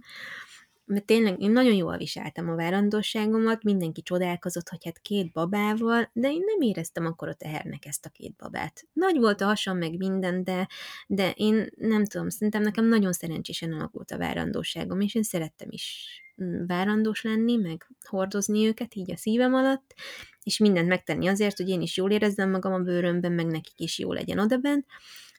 [0.88, 6.30] mert tényleg én nagyon jól viseltem a várandóságomat, mindenki csodálkozott, hogy hát két babával, de
[6.30, 8.86] én nem éreztem akkor a tehernek ezt a két babát.
[8.92, 10.68] Nagy volt a hasam, meg minden, de,
[11.06, 16.06] de én nem tudom, szerintem nekem nagyon szerencsésen alakult a várandóságom, és én szerettem is
[16.42, 19.94] mm, várandós lenni, meg hordozni őket így a szívem alatt,
[20.42, 23.98] és mindent megtenni azért, hogy én is jól érezzem magam a bőrömben, meg nekik is
[23.98, 24.86] jó legyen odabent,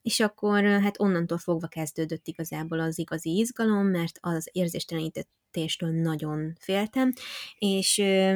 [0.02, 7.14] és akkor hát onnantól fogva kezdődött igazából az igazi izgalom, mert az érzéstelenítéstől nagyon féltem,
[7.58, 7.96] és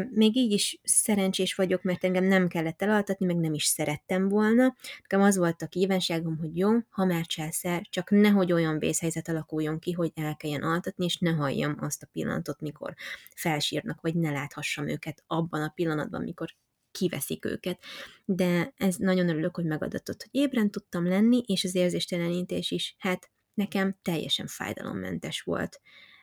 [0.10, 4.76] még így is szerencsés vagyok, mert engem nem kellett elaltatni, meg nem is szerettem volna.
[5.02, 9.80] Nekem az volt a kívánságom, hogy jó, ha már császár, csak nehogy olyan vészhelyzet alakuljon
[9.80, 12.94] ki, hogy el kelljen altatni, és ne halljam azt a pillanatot, mikor
[13.36, 16.56] felsírnak, vagy ne láthassam őket abban a pillanatban, mikor
[16.94, 17.84] kiveszik őket.
[18.26, 23.32] De ez nagyon örülök, hogy megadatott, hogy ébren tudtam lenni, és az érzéstelenítés is, hát
[23.54, 25.82] nekem teljesen fájdalommentes volt.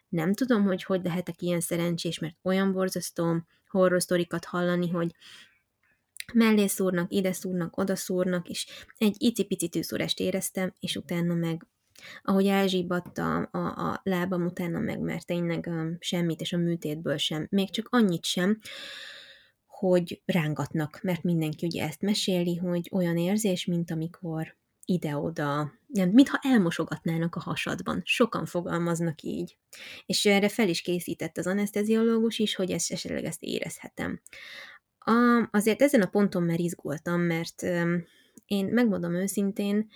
[0.08, 5.14] Nem tudom, hogy hogy lehetek ilyen szerencsés, mert olyan borzasztó horror sztorikat hallani, hogy
[6.32, 11.66] mellé szúrnak, ide szúrnak, oda szúrnak, és egy icipici tűzúrást éreztem, és utána meg
[12.22, 17.16] ahogy elzsibbadt a, a, a lábam, utána meg mert tényleg um, semmit, és a műtétből
[17.16, 18.58] sem, még csak annyit sem,
[19.80, 27.34] hogy rángatnak, mert mindenki ugye ezt meséli, hogy olyan érzés, mint amikor ide-oda, mintha elmosogatnának
[27.34, 28.02] a hasadban.
[28.04, 29.56] Sokan fogalmaznak így.
[30.06, 34.20] És erre fel is készített az anesteziológus is, hogy ezt esetleg ezt érezhetem.
[34.98, 37.62] A, azért ezen a ponton már izgultam, mert
[38.44, 39.88] én megmondom őszintén,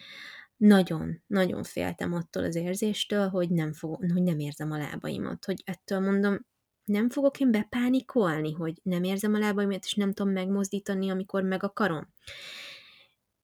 [0.56, 5.62] nagyon, nagyon féltem attól az érzéstől, hogy nem, fog, hogy nem érzem a lábaimat, hogy
[5.64, 6.46] ettől mondom,
[6.84, 11.62] nem fogok én bepánikolni, hogy nem érzem a lábaimat, és nem tudom megmozdítani, amikor meg
[11.62, 12.08] akarom.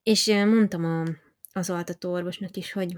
[0.03, 1.03] És mondtam a,
[1.53, 2.95] az altató orvosnak is, hogy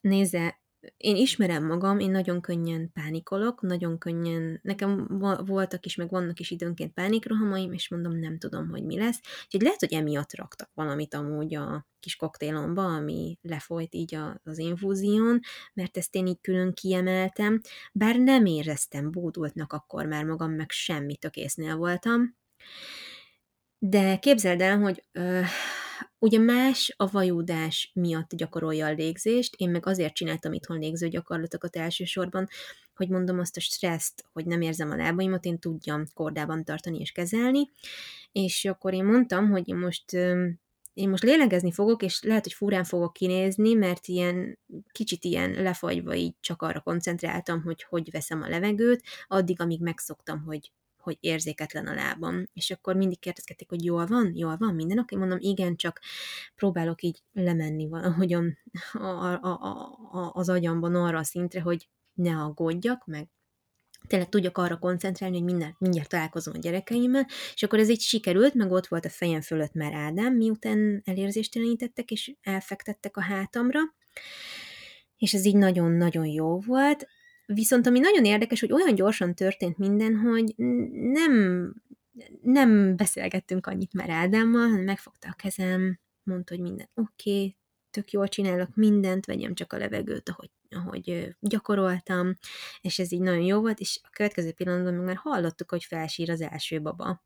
[0.00, 0.57] nézze,
[0.96, 5.06] én ismerem magam, én nagyon könnyen pánikolok, nagyon könnyen, nekem
[5.46, 9.20] voltak is, meg vannak is időnként pánikrohamaim, és mondom, nem tudom, hogy mi lesz.
[9.44, 15.40] Úgyhogy lehet, hogy emiatt raktak valamit amúgy a kis koktélomba, ami lefolyt így az infúzión,
[15.74, 17.60] mert ezt én így külön kiemeltem,
[17.92, 22.36] bár nem éreztem bódultnak akkor már magam, meg semmi tökésznél voltam.
[23.78, 25.40] De képzeld el, hogy ö,
[26.18, 31.76] Ugye más a vajúdás miatt gyakorolja a légzést, én meg azért csináltam itthon légző gyakorlatokat
[31.76, 32.48] elsősorban,
[32.94, 37.12] hogy mondom azt a stresszt, hogy nem érzem a lábaimat, én tudjam kordában tartani és
[37.12, 37.70] kezelni,
[38.32, 40.12] és akkor én mondtam, hogy most
[40.98, 44.58] én most lélegezni fogok, és lehet, hogy furán fogok kinézni, mert ilyen
[44.92, 50.42] kicsit ilyen lefagyva így csak arra koncentráltam, hogy hogy veszem a levegőt, addig, amíg megszoktam,
[50.42, 52.44] hogy hogy érzéketlen a lábam.
[52.52, 55.16] És akkor mindig kérdezgették, hogy jól van, jól van, minden oké?
[55.16, 56.00] Mondom, igen, csak
[56.54, 58.58] próbálok így lemenni valahogyan
[58.92, 59.52] a, a, a,
[60.12, 63.28] a, az agyamban arra a szintre, hogy ne aggódjak, meg
[64.06, 68.54] tényleg tudjak arra koncentrálni, hogy minden, mindjárt találkozom a gyerekeimmel, és akkor ez így sikerült,
[68.54, 73.80] meg ott volt a fejem fölött már Ádám, miután elérzéstelenítettek, és elfektettek a hátamra,
[75.16, 77.06] és ez így nagyon-nagyon jó volt,
[77.54, 80.54] Viszont ami nagyon érdekes, hogy olyan gyorsan történt minden, hogy
[81.12, 81.74] nem,
[82.42, 87.56] nem beszélgettünk annyit már Ádámmal, hanem megfogta a kezem, mondta, hogy minden oké, okay,
[87.90, 92.36] tök jól csinálok mindent, vegyem csak a levegőt, ahogy, ahogy gyakoroltam,
[92.80, 96.40] és ez így nagyon jó volt, és a következő pillanatban már hallottuk, hogy felsír az
[96.40, 97.24] első baba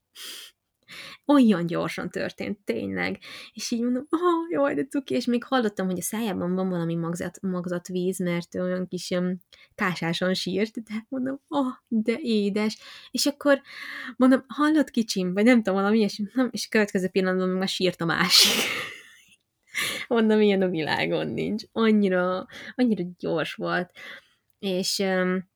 [1.27, 3.19] olyan gyorsan történt, tényleg.
[3.53, 6.95] És így mondom, ah, jaj, de cuki, és még hallottam, hogy a szájában van valami
[6.95, 9.41] magzat, magzatvíz, mert olyan kis ilyen
[9.75, 12.79] tásásan sírt, de mondom, ah, de édes.
[13.11, 13.61] És akkor
[14.17, 18.01] mondom, hallott kicsim, vagy nem tudom, valami és, nem, és a következő pillanatban már sírt
[18.01, 18.53] a másik.
[20.09, 21.63] mondom, ilyen a világon nincs.
[21.73, 23.91] Annyira, annyira gyors volt.
[24.59, 25.51] És um,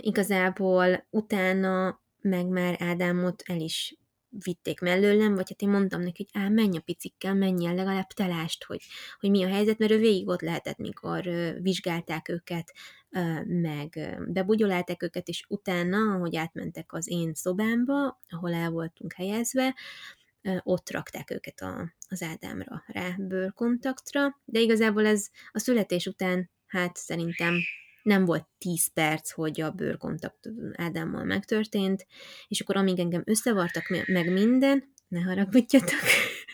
[0.00, 3.96] igazából utána meg már Ádámot el is
[4.30, 8.06] vitték mellőlem, vagy hát én mondtam neki, hogy á, menj a picikkel, menj el legalább
[8.06, 8.82] telást, hogy,
[9.20, 11.22] hogy mi a helyzet, mert ő végig ott lehetett, mikor
[11.60, 12.72] vizsgálták őket,
[13.44, 19.74] meg bebugyolálták őket, és utána, ahogy átmentek az én szobámba, ahol el voltunk helyezve,
[20.62, 26.96] ott rakták őket a, az Ádámra rá bőrkontaktra, de igazából ez a születés után, hát
[26.96, 27.54] szerintem
[28.10, 32.06] nem volt 10 perc, hogy a bőrkontakt Ádámmal megtörtént,
[32.48, 36.00] és akkor amíg engem összevartak meg minden, ne haragudjatok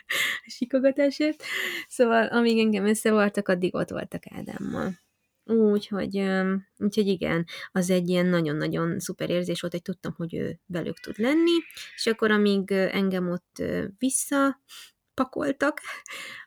[0.45, 1.43] a sikogatásért,
[1.89, 4.99] szóval amíg engem összevartak, addig ott voltak Ádámmal.
[5.45, 6.17] Úgyhogy,
[6.79, 11.19] úgyhogy igen, az egy ilyen nagyon-nagyon szuper érzés volt, hogy tudtam, hogy ő velük tud
[11.19, 11.57] lenni,
[11.95, 13.63] és akkor amíg engem ott
[13.99, 15.81] visszapakoltak,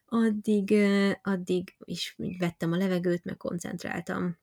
[0.06, 0.74] addig,
[1.22, 4.38] addig is vettem a levegőt, meg koncentráltam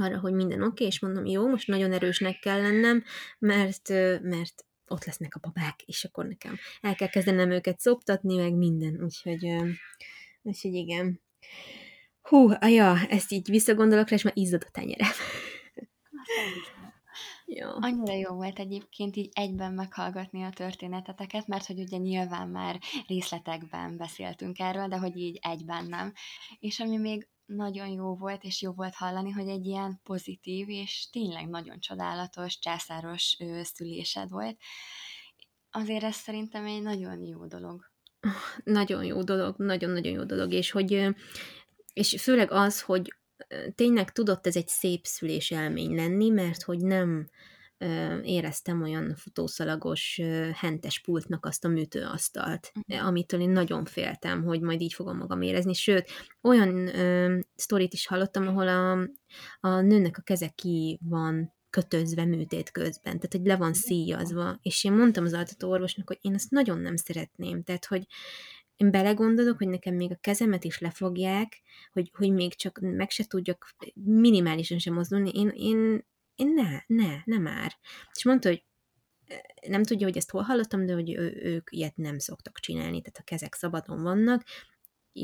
[0.00, 3.04] arra, hogy minden oké, okay, és mondom, jó, most nagyon erősnek kell lennem,
[3.38, 3.88] mert,
[4.22, 9.02] mert ott lesznek a babák, és akkor nekem el kell kezdenem őket szoptatni, meg minden,
[9.02, 9.46] úgyhogy,
[10.42, 11.20] úgyhogy igen.
[12.22, 15.10] Hú, ja, ezt így visszagondolok rá, és már izzad a tenyerem.
[17.54, 17.68] Jó.
[17.80, 23.96] Annyira jó volt egyébként így egyben meghallgatni a történeteteket, mert hogy ugye nyilván már részletekben
[23.96, 26.12] beszéltünk erről, de hogy így egyben nem.
[26.58, 31.08] És ami még nagyon jó volt, és jó volt hallani, hogy egy ilyen pozitív, és
[31.10, 34.56] tényleg nagyon csodálatos, császáros ő, szülésed volt.
[35.70, 37.90] Azért ez szerintem egy nagyon jó dolog.
[38.64, 41.14] Nagyon jó dolog, nagyon-nagyon jó dolog, és hogy
[41.92, 43.14] és főleg az, hogy
[43.74, 47.28] tényleg tudott ez egy szép szülés élmény lenni, mert hogy nem
[48.22, 50.20] éreztem olyan futószalagos,
[50.54, 53.06] hentes pultnak azt a műtőasztalt, uh-huh.
[53.06, 55.72] amitől én nagyon féltem, hogy majd így fogom magam érezni.
[55.72, 56.10] Sőt,
[56.42, 59.08] olyan ö, sztorit is hallottam, ahol a,
[59.60, 64.84] a nőnek a keze ki van kötözve műtét közben, tehát hogy le van szíjazva, és
[64.84, 68.06] én mondtam az altató orvosnak, hogy én ezt nagyon nem szeretném, tehát hogy
[68.76, 73.24] én belegondolok, hogy nekem még a kezemet is lefogják, hogy, hogy még csak meg se
[73.24, 77.76] tudjak minimálisan sem mozdulni, én, én, én ne, ne, nem már.
[78.14, 78.64] És mondta, hogy
[79.68, 83.18] nem tudja, hogy ezt hol hallottam, de hogy ő, ők ilyet nem szoktak csinálni, tehát
[83.18, 84.44] a kezek szabadon vannak.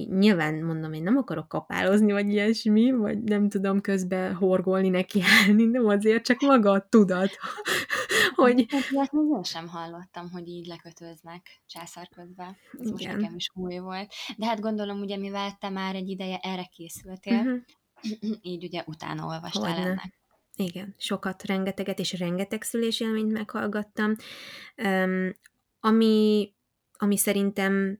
[0.09, 5.64] Nyilván mondom, én nem akarok kapálozni, vagy ilyesmi, vagy nem tudom közben horgolni neki állni,
[5.64, 7.31] nem azért, csak maga a tudat,
[8.35, 8.66] hogy...
[8.94, 12.57] Hát még én sem hallottam, hogy így lekötöznek császár közben.
[12.73, 12.90] Ez Igen.
[12.90, 14.12] most nekem is új volt.
[14.37, 18.38] De hát gondolom, ugye mivel te már egy ideje erre készültél, uh-huh.
[18.53, 19.90] így ugye utána olvastál Hogyne.
[19.90, 20.17] ennek.
[20.61, 24.14] Igen, sokat, rengeteget, és rengeteg szülésélményt meghallgattam,
[24.77, 25.35] um,
[25.81, 26.53] ami,
[26.92, 27.99] ami szerintem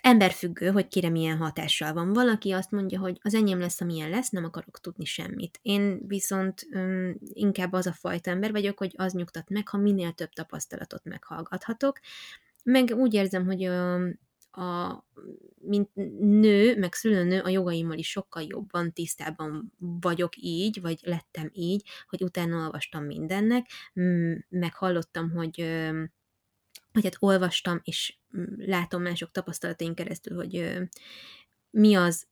[0.00, 2.12] emberfüggő, hogy kire milyen hatással van.
[2.12, 5.58] Valaki azt mondja, hogy az enyém lesz, amilyen lesz, nem akarok tudni semmit.
[5.62, 10.12] Én viszont um, inkább az a fajta ember vagyok, hogy az nyugtat meg, ha minél
[10.12, 11.98] több tapasztalatot meghallgathatok.
[12.64, 14.00] Meg úgy érzem, hogy a,
[14.58, 15.04] a,
[15.60, 21.88] mint nő, meg szülőnő a jogaimmal is sokkal jobban tisztában vagyok így, vagy lettem így,
[22.08, 23.66] hogy utána olvastam mindennek,
[24.48, 25.56] meg hallottam, hogy
[26.92, 28.18] hogy hát olvastam, és
[28.56, 30.78] látom mások tapasztalatain keresztül, hogy
[31.70, 32.26] mi az,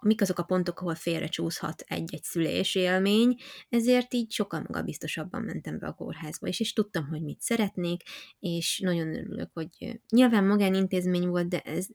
[0.00, 3.36] mik azok a pontok, ahol félrecsúszhat egy-egy szülés élmény,
[3.68, 8.02] ezért így sokkal magabiztosabban mentem be a kórházba, és, és tudtam, hogy mit szeretnék,
[8.38, 11.86] és nagyon örülök, hogy nyilván magánintézmény volt, de ez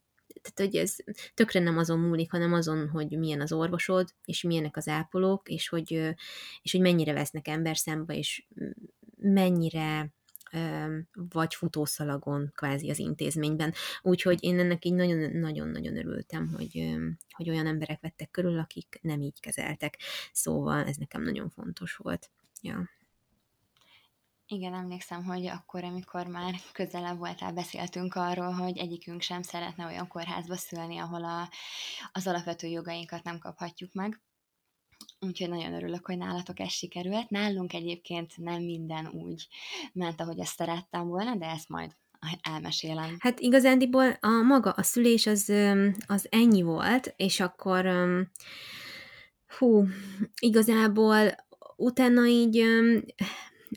[0.41, 0.95] tehát, hogy ez
[1.33, 5.69] tökre nem azon múlik, hanem azon, hogy milyen az orvosod, és milyenek az ápolók, és
[5.69, 5.91] hogy,
[6.61, 8.45] és hogy mennyire vesznek ember szembe, és
[9.17, 10.13] mennyire
[11.13, 13.73] vagy futószalagon kvázi az intézményben.
[14.01, 16.95] Úgyhogy én ennek így nagyon-nagyon örültem, hogy,
[17.29, 19.97] hogy olyan emberek vettek körül, akik nem így kezeltek.
[20.31, 22.31] Szóval ez nekem nagyon fontos volt.
[22.61, 22.89] Ja.
[24.47, 30.07] Igen, emlékszem, hogy akkor, amikor már közelebb voltál, beszéltünk arról, hogy egyikünk sem szeretne olyan
[30.07, 31.49] kórházba szülni, ahol a,
[32.11, 34.21] az alapvető jogainkat nem kaphatjuk meg.
[35.19, 37.29] Úgyhogy nagyon örülök, hogy nálatok ez sikerült.
[37.29, 39.47] Nálunk egyébként nem minden úgy
[39.93, 41.91] ment, ahogy ezt szerettem volna, de ezt majd
[42.41, 43.15] elmesélem.
[43.19, 45.53] Hát igazándiból a maga a szülés az,
[46.07, 47.89] az ennyi volt, és akkor
[49.57, 49.87] hú,
[50.39, 51.35] igazából
[51.75, 52.63] utána így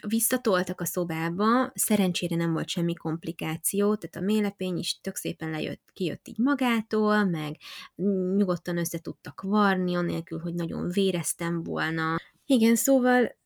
[0.08, 5.82] visszatoltak a szobába, szerencsére nem volt semmi komplikáció, tehát a mélepény is tök szépen lejött,
[5.92, 7.56] kijött így magától, meg
[8.36, 12.16] nyugodtan össze tudtak varni, anélkül, hogy nagyon véreztem volna.
[12.46, 13.36] Igen, szóval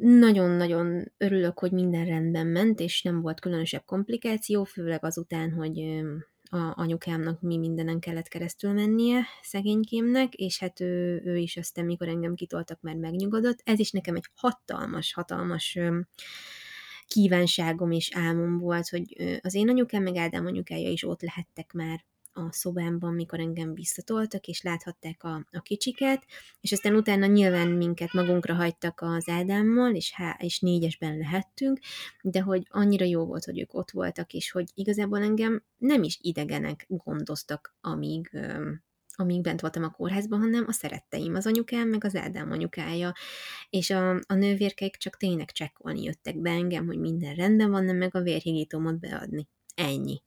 [0.00, 6.02] nagyon-nagyon örülök, hogy minden rendben ment, és nem volt különösebb komplikáció, főleg azután, hogy
[6.54, 12.08] a anyukámnak mi mindenen kellett keresztül mennie szegénykémnek, és hát ő, ő is aztán, mikor
[12.08, 13.58] engem kitoltak, már megnyugodott.
[13.64, 15.78] Ez is nekem egy hatalmas, hatalmas
[17.06, 22.04] kívánságom és álmom volt, hogy az én anyukám, meg Ádám anyukája is ott lehettek már
[22.34, 26.26] a szobámban, mikor engem visszatoltak, és láthatták a, a kicsiket,
[26.60, 31.78] és aztán utána nyilván minket magunkra hagytak az Ádámmal, és, há, és négyesben lehettünk,
[32.22, 36.18] de hogy annyira jó volt, hogy ők ott voltak, és hogy igazából engem nem is
[36.20, 38.30] idegenek gondoztak, amíg
[39.16, 43.12] amíg bent voltam a kórházban, hanem a szeretteim, az anyukám, meg az Ádám anyukája,
[43.70, 47.96] és a, a nővérkeik csak tényleg csekkolni jöttek be engem, hogy minden rendben van, nem
[47.96, 49.48] meg a vérhigítómat beadni.
[49.74, 50.22] Ennyi.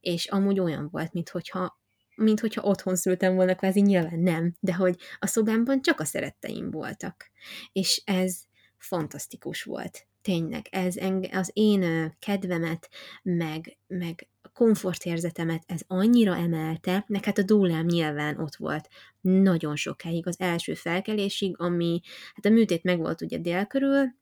[0.00, 1.78] És amúgy olyan volt, mintha
[2.16, 6.70] mint hogyha otthon szültem volna, kvázi nyilván nem, de hogy a szobámban csak a szeretteim
[6.70, 7.30] voltak.
[7.72, 8.40] És ez
[8.76, 10.06] fantasztikus volt.
[10.22, 12.88] Tényleg, ez enge, az én kedvemet,
[13.22, 18.88] meg, meg komfortérzetemet ez annyira emelte, meg hát a dúlám nyilván ott volt
[19.20, 22.00] nagyon sokáig, az első felkelésig, ami,
[22.34, 24.14] hát a műtét meg volt ugye dél körül,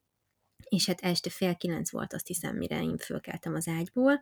[0.69, 4.21] és hát este fél kilenc volt, azt hiszem, mire én fölkeltem az ágyból,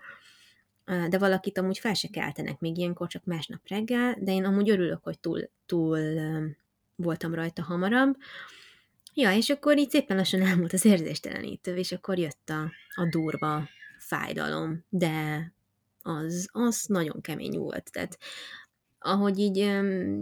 [0.87, 5.03] de valakit amúgy fel se keltenek még ilyenkor, csak másnap reggel, de én amúgy örülök,
[5.03, 5.99] hogy túl, túl
[6.97, 8.17] voltam rajta hamarabb.
[9.15, 13.69] Ja, és akkor így szépen lassan elmúlt az érzéstelenítő, és akkor jött a, a durva
[13.99, 15.53] fájdalom, de
[16.03, 17.93] az, az nagyon kemény volt.
[17.93, 18.19] Tehát
[18.99, 19.59] ahogy így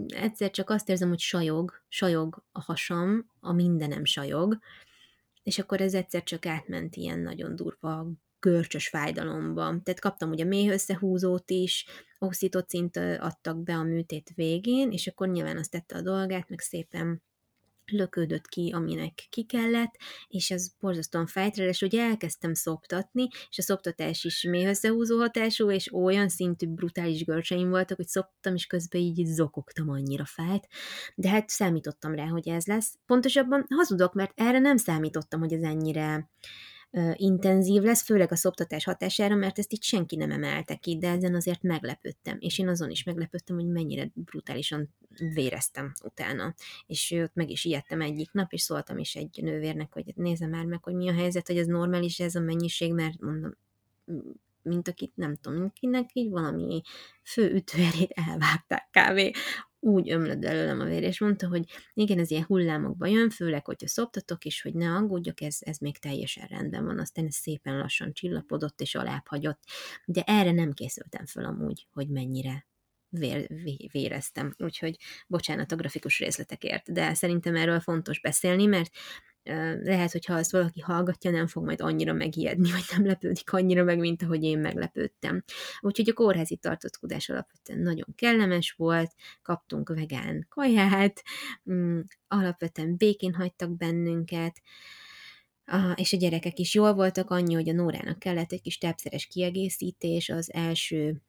[0.07, 4.59] egyszer csak azt érzem, hogy sajog, sajog a hasam, a mindenem sajog,
[5.43, 8.07] és akkor ez egyszer csak átment ilyen nagyon durva
[8.39, 9.63] görcsös fájdalomba.
[9.63, 11.85] Tehát kaptam ugye méh összehúzót is,
[12.19, 17.23] oxitocint adtak be a műtét végén, és akkor nyilván azt tette a dolgát, meg szépen
[17.91, 19.95] löködött ki, aminek ki kellett,
[20.27, 25.71] és ez borzasztóan fájt, és ugye elkezdtem szoptatni, és a szoptatás is mély összehúzó hatású,
[25.71, 30.67] és olyan szintű brutális görcseim voltak, hogy szoptam, és közben így zokogtam, annyira fájt.
[31.15, 32.97] De hát számítottam rá, hogy ez lesz.
[33.05, 36.29] Pontosabban hazudok, mert erre nem számítottam, hogy ez ennyire
[37.13, 41.35] intenzív lesz, főleg a szoptatás hatására, mert ezt itt senki nem emelte ki, de ezen
[41.35, 44.93] azért meglepődtem, és én azon is meglepődtem, hogy mennyire brutálisan
[45.33, 46.53] véreztem utána.
[46.85, 50.65] És ott meg is ijedtem egyik nap, és szóltam is egy nővérnek, hogy nézze már
[50.65, 53.57] meg, hogy mi a helyzet, hogy ez normális ez a mennyiség, mert mondom,
[54.61, 56.81] mint akit nem tudom, mindenkinek így valami
[57.23, 59.31] fő ütőerét elvágták kávé
[59.85, 63.87] úgy ömlött belőlem a vér, és mondta, hogy igen, ez ilyen hullámokba jön, főleg, hogyha
[63.87, 68.13] szoptatok, és hogy ne aggódjak, ez, ez még teljesen rendben van, aztán ez szépen lassan
[68.13, 69.63] csillapodott, és alább hagyott,
[70.05, 72.67] de erre nem készültem föl amúgy, hogy mennyire
[73.09, 73.47] vér,
[73.91, 74.55] véreztem.
[74.57, 78.89] Úgyhogy bocsánat a grafikus részletekért, de szerintem erről fontos beszélni, mert
[79.83, 83.83] lehet, hogy ha azt valaki hallgatja, nem fog majd annyira megijedni, vagy nem lepődik annyira
[83.83, 85.43] meg, mint ahogy én meglepődtem.
[85.79, 91.23] Úgyhogy a kórházi tartózkodás alapvetően nagyon kellemes volt, kaptunk vegán kaját,
[91.71, 94.61] mm, alapvetően békén hagytak bennünket,
[95.95, 100.29] és a gyerekek is jól voltak, annyi, hogy a Nórának kellett egy kis tápszeres kiegészítés
[100.29, 101.21] az első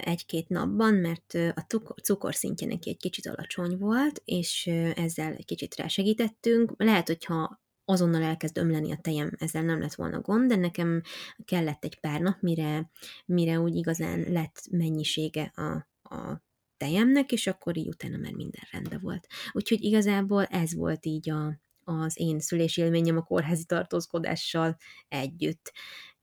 [0.00, 1.66] egy-két napban, mert a
[2.02, 6.72] cukorszintje neki egy kicsit alacsony volt, és ezzel egy kicsit rásegítettünk.
[6.76, 11.02] Lehet, hogyha azonnal elkezd ömleni a tejem, ezzel nem lett volna gond, de nekem
[11.44, 12.90] kellett egy pár nap, mire,
[13.26, 16.42] mire úgy igazán lett mennyisége a, a
[16.76, 19.26] tejemnek, és akkor így utána már minden rendben volt.
[19.52, 24.76] Úgyhogy igazából ez volt így a, az én szülési élményem a kórházi tartózkodással
[25.08, 25.72] együtt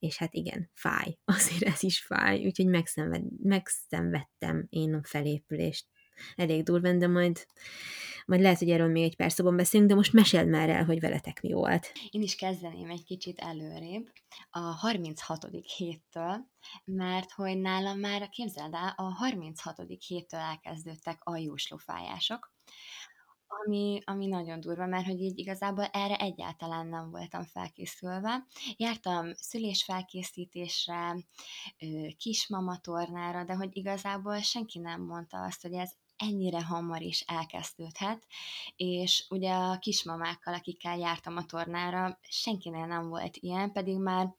[0.01, 5.87] és hát igen, fáj, azért ez is fáj, úgyhogy megszenved, megszenvedtem én a felépülést
[6.35, 7.45] elég durván, de majd,
[8.25, 10.99] majd lehet, hogy erről még egy pár szóban beszélünk, de most meséld már el, hogy
[10.99, 11.91] veletek mi volt.
[12.09, 14.11] Én is kezdeném egy kicsit előrébb,
[14.49, 15.47] a 36.
[15.77, 16.47] héttől,
[16.85, 19.77] mert hogy nálam már, képzeld el, a 36.
[20.07, 22.50] héttől elkezdődtek a jóslófájások,
[23.51, 28.45] ami, ami nagyon durva, mert hogy így igazából erre egyáltalán nem voltam felkészülve.
[28.77, 31.15] Jártam szülésfelkészítésre,
[32.17, 38.25] kismama tornára, de hogy igazából senki nem mondta azt, hogy ez ennyire hamar is elkezdődhet,
[38.75, 44.35] és ugye a kismamákkal, akikkel jártam a tornára, senkinél nem volt ilyen, pedig már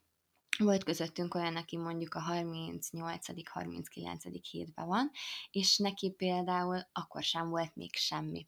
[0.58, 4.38] volt közöttünk olyan, aki mondjuk a 38.-39.
[4.50, 5.10] hétben van,
[5.50, 8.46] és neki például akkor sem volt még semmi.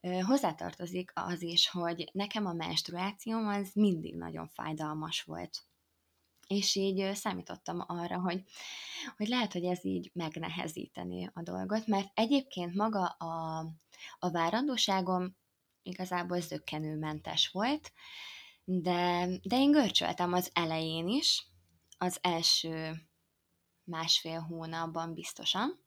[0.00, 5.62] Hozzátartozik az is, hogy nekem a menstruációm az mindig nagyon fájdalmas volt.
[6.46, 8.44] És így számítottam arra, hogy,
[9.16, 13.58] hogy lehet, hogy ez így megnehezíteni a dolgot, mert egyébként maga a,
[14.18, 15.36] a várandóságom
[15.82, 17.92] igazából zöggenőmentes volt,
[18.64, 21.46] de, de én görcsöltem az elején is,
[21.98, 22.94] az első
[23.84, 25.80] másfél hónapban biztosan,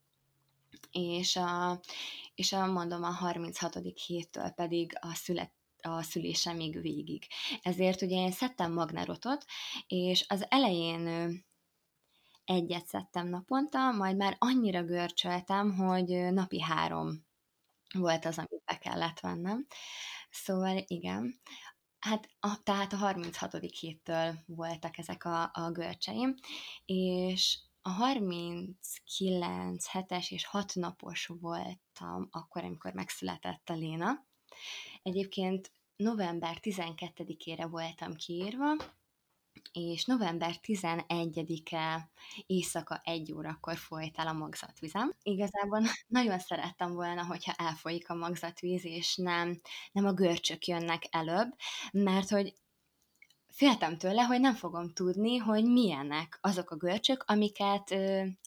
[0.92, 1.80] és a,
[2.36, 3.78] és a, mondom, a 36.
[4.06, 5.54] héttől pedig a szület
[5.84, 7.24] a szülésemig végig.
[7.62, 9.46] Ezért ugye én szedtem magnerotot,
[9.88, 11.34] és az elején
[12.46, 17.26] egyet szedtem naponta, majd már annyira görcsöltem, hogy napi három
[17.94, 19.68] volt az, amit be kellett vennem.
[20.30, 21.40] Szóval igen,
[22.00, 23.58] hát a, tehát a 36.
[23.80, 26.36] héttől voltak ezek a, a görcseim,
[26.86, 34.26] és a 39 hetes és 6 napos voltam akkor, amikor megszületett a Léna.
[35.04, 38.76] Egyébként november 12-ére voltam kiírva,
[39.72, 42.10] és november 11-e
[42.46, 45.16] éjszaka egy órakor folyt el a magzatvizem.
[45.24, 49.62] Igazából nagyon szerettem volna, hogyha elfolyik a magzatvíz, és nem,
[49.92, 51.50] nem a görcsök jönnek előbb,
[51.92, 52.54] mert hogy
[53.52, 57.96] féltem tőle, hogy nem fogom tudni, hogy milyenek azok a görcsök, amiket,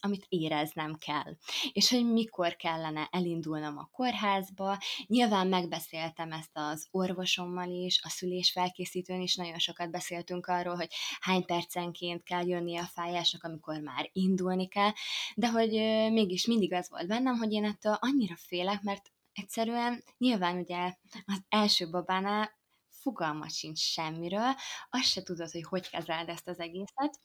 [0.00, 1.36] amit éreznem kell.
[1.72, 4.78] És hogy mikor kellene elindulnom a kórházba.
[5.06, 10.90] Nyilván megbeszéltem ezt az orvosommal is, a szülésfelkészítőn is nagyon sokat beszéltünk arról, hogy
[11.20, 14.90] hány percenként kell jönni a fájásnak, amikor már indulni kell,
[15.34, 15.70] de hogy
[16.12, 20.94] mégis mindig az volt bennem, hogy én ettől annyira félek, mert egyszerűen nyilván ugye
[21.26, 22.62] az első babánál
[23.04, 24.54] fogalmat sincs semmiről,
[24.90, 27.20] azt se tudod, hogy hogy kezeld ezt az egészet,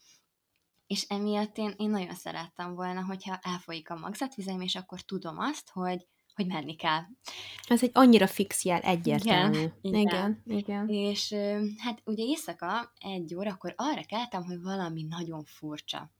[0.88, 5.70] és emiatt én, én nagyon szerettem volna, hogyha elfolyik a magzatvizem, és akkor tudom azt,
[5.70, 7.02] hogy, hogy menni kell.
[7.68, 9.66] Ez egy annyira fix jel, egyértelmű.
[9.82, 10.44] Igen, igen.
[10.46, 10.88] igen.
[10.88, 11.34] És
[11.78, 16.12] hát ugye éjszaka egy óra, akkor arra keltem, hogy valami nagyon furcsa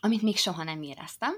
[0.00, 1.34] amit még soha nem éreztem,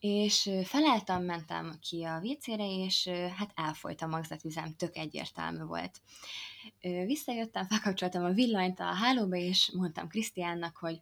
[0.00, 6.00] és feleltem, mentem ki a WC-re, és hát elfolyt a magzatüzem, tök egyértelmű volt.
[7.06, 11.00] Visszajöttem, felkapcsoltam a villanyt a hálóba, és mondtam Krisztiánnak, hogy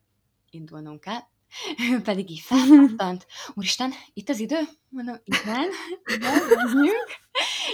[0.50, 1.20] indulnunk kell,
[1.90, 4.58] ő pedig így felkattant, úristen, itt az idő?
[4.88, 5.68] Mondom, igen,
[6.14, 7.08] igen, menjünk.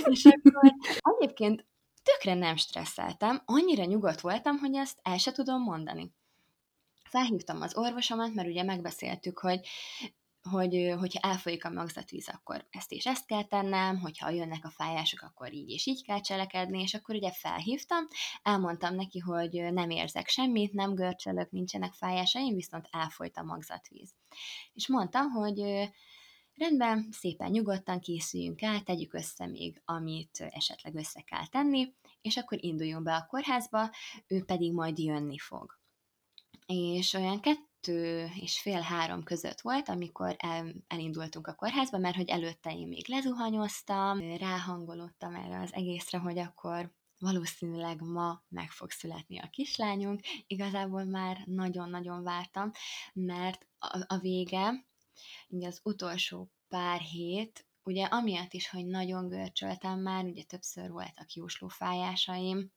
[0.04, 0.72] És akkor
[1.02, 1.66] egyébként
[2.02, 6.14] tökre nem stresszeltem, annyira nyugodt voltam, hogy ezt el se tudom mondani
[7.16, 9.60] felhívtam az orvosomat, mert ugye megbeszéltük, hogy
[10.50, 15.22] hogy hogyha elfolyik a magzatvíz, akkor ezt és ezt kell tennem, hogyha jönnek a fájások,
[15.22, 18.06] akkor így és így kell cselekedni, és akkor ugye felhívtam,
[18.42, 24.14] elmondtam neki, hogy nem érzek semmit, nem görcsölök, nincsenek fájásaim, viszont elfolyt a magzatvíz.
[24.72, 25.90] És mondtam, hogy
[26.54, 32.64] rendben, szépen nyugodtan készüljünk el, tegyük össze még, amit esetleg össze kell tenni, és akkor
[32.64, 33.90] induljunk be a kórházba,
[34.26, 35.84] ő pedig majd jönni fog
[36.66, 42.70] és olyan kettő és fél-három között volt, amikor el, elindultunk a kórházba, mert hogy előtte
[42.72, 49.48] én még lezuhanyoztam, ráhangolódtam erre az egészre, hogy akkor valószínűleg ma meg fog születni a
[49.50, 50.20] kislányunk.
[50.46, 52.70] Igazából már nagyon-nagyon vártam,
[53.12, 54.86] mert a, a vége,
[55.48, 61.32] ugye az utolsó pár hét, ugye amiatt is, hogy nagyon görcsöltem már, ugye többször voltak
[61.32, 62.72] jóslófájásaim,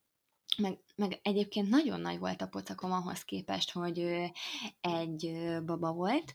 [0.57, 3.99] meg, meg egyébként nagyon nagy volt a pocakom ahhoz képest, hogy
[4.81, 5.31] egy
[5.65, 6.33] baba volt,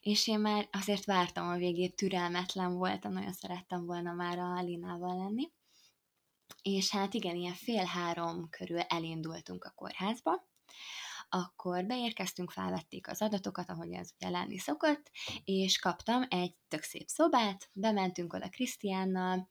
[0.00, 5.16] és én már azért vártam a végét, türelmetlen voltam, nagyon szerettem volna már a Linával
[5.16, 5.50] lenni.
[6.62, 10.48] És hát igen, ilyen fél három körül elindultunk a kórházba,
[11.28, 15.10] akkor beérkeztünk, felvették az adatokat, ahogy ez ugye lenni szokott,
[15.44, 19.48] és kaptam egy tök szép szobát, bementünk oda Krisztiánnal,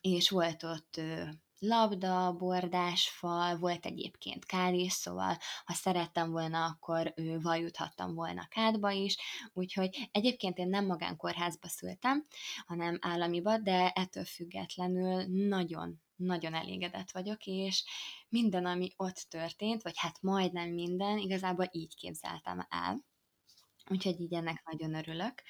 [0.00, 1.00] és volt ott
[1.60, 8.90] labda, bordásfal, volt egyébként kád is, szóval ha szerettem volna, akkor ő vajuthattam volna kádba
[8.90, 9.16] is,
[9.52, 12.26] úgyhogy egyébként én nem magánkórházba szültem,
[12.66, 17.84] hanem államiba, de ettől függetlenül nagyon nagyon elégedett vagyok, és
[18.28, 23.04] minden, ami ott történt, vagy hát majdnem minden, igazából így képzeltem el.
[23.88, 25.42] Úgyhogy így ennek nagyon örülök.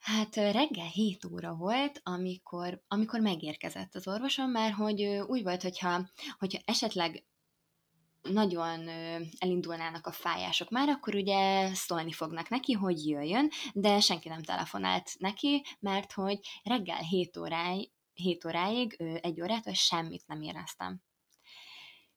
[0.00, 6.08] Hát reggel 7 óra volt, amikor, amikor megérkezett az orvosom, mert hogy úgy volt, hogyha,
[6.38, 7.24] hogyha esetleg
[8.22, 8.88] nagyon
[9.38, 15.10] elindulnának a fájások már, akkor ugye szólni fognak neki, hogy jöjjön, de senki nem telefonált
[15.18, 21.02] neki, mert hogy reggel 7 óráig, 7 óráig egy órát, semmit nem éreztem.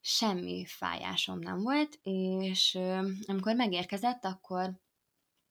[0.02, 2.80] Semmi fájásom nem volt, és
[3.26, 4.80] amikor megérkezett, akkor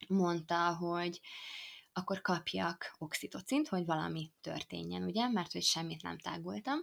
[0.09, 1.21] mondta, hogy
[1.93, 6.79] akkor kapjak oxitocint, hogy valami történjen, ugye, mert hogy semmit nem tágultam.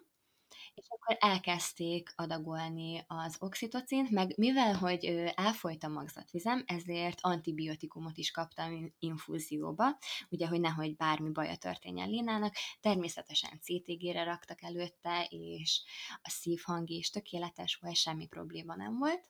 [0.73, 5.05] És akkor elkezdték adagolni az oxitocint, meg mivel, hogy
[5.35, 9.97] elfolyt a magzatvizem, ezért antibiotikumot is kaptam infúzióba,
[10.29, 12.55] ugye, hogy nehogy bármi baja történjen Lénának.
[12.79, 15.81] Természetesen CTG-re raktak előtte, és
[16.21, 19.29] a szívhang is tökéletes volt, semmi probléma nem volt.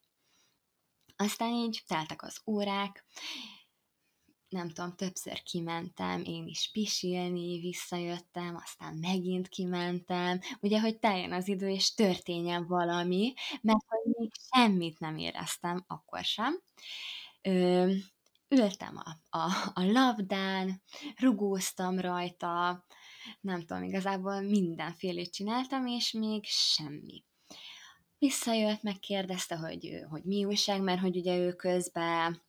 [1.15, 3.05] Aztán így teltek az órák,
[4.49, 11.47] nem tudom, többször kimentem, én is pisilni, visszajöttem, aztán megint kimentem, ugye, hogy teljen az
[11.47, 16.61] idő, és történjen valami, mert hogy még semmit nem éreztem akkor sem.
[17.41, 17.91] Ö,
[18.47, 20.81] ültem a, a, a labdán,
[21.15, 22.85] rugóztam rajta,
[23.41, 27.23] nem tudom, igazából mindenfélét csináltam, és még semmi.
[28.17, 32.41] Visszajött, megkérdezte, hogy, hogy mi újság, mert hogy ugye ő közben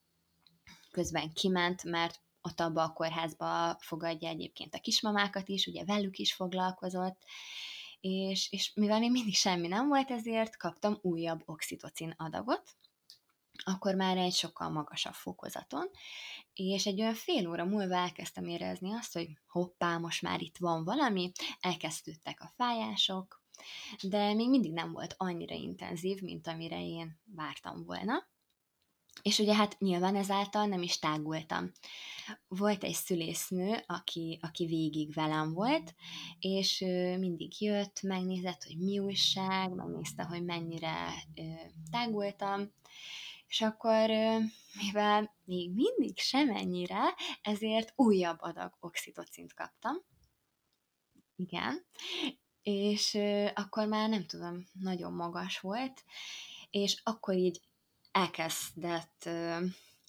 [0.91, 6.35] közben kiment, mert ott abba a kórházba fogadja egyébként a kismamákat is, ugye velük is
[6.35, 7.23] foglalkozott,
[8.01, 12.63] és, és mivel még mindig semmi nem volt, ezért kaptam újabb oxitocin adagot,
[13.65, 15.91] akkor már egy sokkal magasabb fokozaton,
[16.55, 20.85] és egy olyan fél óra múlva elkezdtem érezni azt, hogy hoppá, most már itt van
[20.85, 23.43] valami, elkezdődtek a fájások,
[24.03, 28.29] de még mindig nem volt annyira intenzív, mint amire én vártam volna.
[29.23, 31.73] És ugye hát nyilván ezáltal nem is tágultam.
[32.49, 35.95] Volt egy szülésznő, aki, aki végig velem volt,
[36.39, 36.79] és
[37.19, 41.13] mindig jött, megnézett, hogy mi újság, megnézte, hogy mennyire
[41.91, 42.73] tágultam,
[43.49, 44.09] és akkor,
[44.83, 49.97] mivel még mindig semennyire, ezért újabb adag oxitocint kaptam.
[51.37, 51.85] Igen.
[52.63, 53.19] És
[53.55, 56.05] akkor már nem tudom, nagyon magas volt,
[56.71, 57.61] és akkor így
[58.13, 59.25] elkezdett,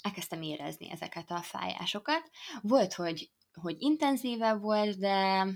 [0.01, 2.29] elkezdtem érezni ezeket a fájásokat.
[2.61, 5.47] Volt, hogy, hogy intenzívebb volt, de,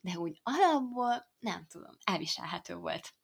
[0.00, 3.14] de úgy alapból nem tudom, elviselhető volt.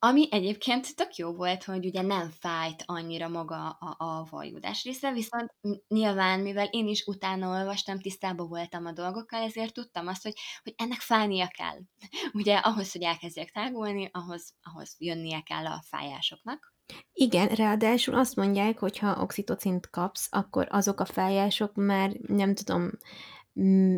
[0.00, 5.12] Ami egyébként tök jó volt, hogy ugye nem fájt annyira maga a, a vajudás része,
[5.12, 5.54] viszont
[5.88, 10.74] nyilván, mivel én is utána olvastam, tisztában voltam a dolgokkal, ezért tudtam azt, hogy, hogy
[10.76, 11.78] ennek fájnia kell.
[12.40, 16.76] Ugye ahhoz, hogy elkezdjek tágulni, ahhoz, ahhoz jönnie kell a fájásoknak.
[17.12, 22.90] Igen, ráadásul azt mondják, hogy ha oxitocint kapsz, akkor azok a fájások már nem tudom,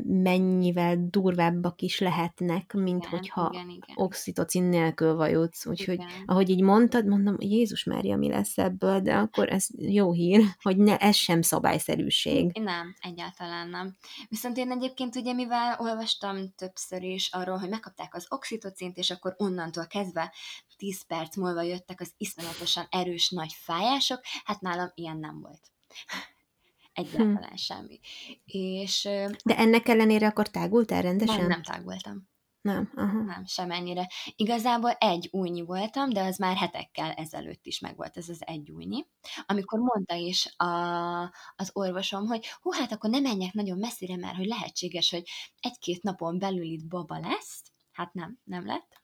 [0.05, 3.97] mennyivel durvábbak is lehetnek, mint Igen, hogyha igen, igen.
[3.97, 5.67] oxitocin nélkül vajudsz.
[5.67, 6.23] Úgyhogy, Igen.
[6.27, 10.77] ahogy így mondtad, mondom, Jézus Mária, mi lesz ebből, de akkor ez jó hír, hogy
[10.77, 12.59] ne, ez sem szabályszerűség.
[12.59, 13.97] Nem, egyáltalán nem.
[14.29, 19.35] Viszont én egyébként ugye, mivel olvastam többször is arról, hogy megkapták az oxitocint, és akkor
[19.39, 20.33] onnantól kezdve
[20.81, 25.61] 10 perc múlva jöttek az iszonyatosan erős nagy fájások, hát nálam ilyen nem volt.
[26.93, 27.55] Egyáltalán hm.
[27.55, 28.01] semmi.
[28.45, 29.03] És,
[29.45, 31.37] De ennek ellenére akkor tágultál rendesen?
[31.37, 32.29] Nem, nem tágultam.
[32.61, 33.23] Nem, aha.
[33.23, 34.09] Nem, semennyire.
[34.37, 39.07] Igazából egy újnyi voltam, de az már hetekkel ezelőtt is megvolt ez az egy újnyi.
[39.47, 41.23] Amikor mondta is a,
[41.57, 45.29] az orvosom, hogy hú, hát akkor ne menjek nagyon messzire, mert hogy lehetséges, hogy
[45.61, 47.63] egy-két napon belül itt baba lesz.
[47.93, 49.00] Hát nem, nem lett.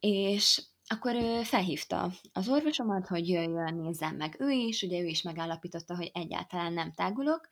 [0.00, 5.22] És akkor ő felhívta az orvosomat, hogy jöjjön, nézzem meg ő is, ugye ő is
[5.22, 7.48] megállapította, hogy egyáltalán nem tágulok,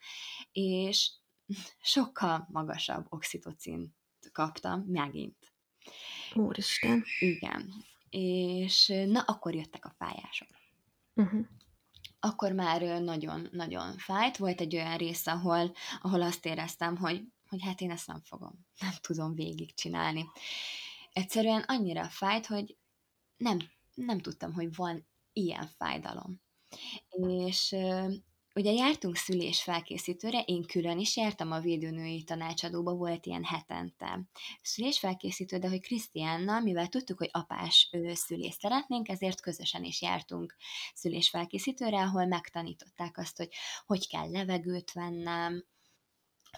[0.52, 1.12] és
[1.94, 3.94] sokkal magasabb oxitocin
[4.32, 5.54] kaptam megint.
[6.34, 7.04] Úristen.
[7.18, 7.72] Igen.
[8.10, 10.48] És na, akkor jöttek a fájások.
[11.14, 11.46] Uh-huh.
[12.20, 14.36] Akkor már nagyon-nagyon fájt.
[14.36, 18.66] Volt egy olyan rész, ahol, ahol azt éreztem, hogy, hogy hát én ezt nem fogom,
[18.80, 20.26] nem tudom végigcsinálni.
[21.16, 22.76] Egyszerűen annyira fájt, hogy
[23.36, 23.58] nem,
[23.94, 26.40] nem tudtam, hogy van ilyen fájdalom.
[27.08, 27.76] És
[28.54, 34.20] Ugye jártunk szülés felkészítőre, én külön is jártam a védőnői tanácsadóba, volt ilyen hetente
[34.62, 40.56] szülés felkészítő, de hogy Krisztiánnal, mivel tudtuk, hogy apás szülést szeretnénk, ezért közösen is jártunk
[40.94, 43.48] szülés felkészítőre, ahol megtanították azt, hogy
[43.86, 45.64] hogy kell levegőt vennem,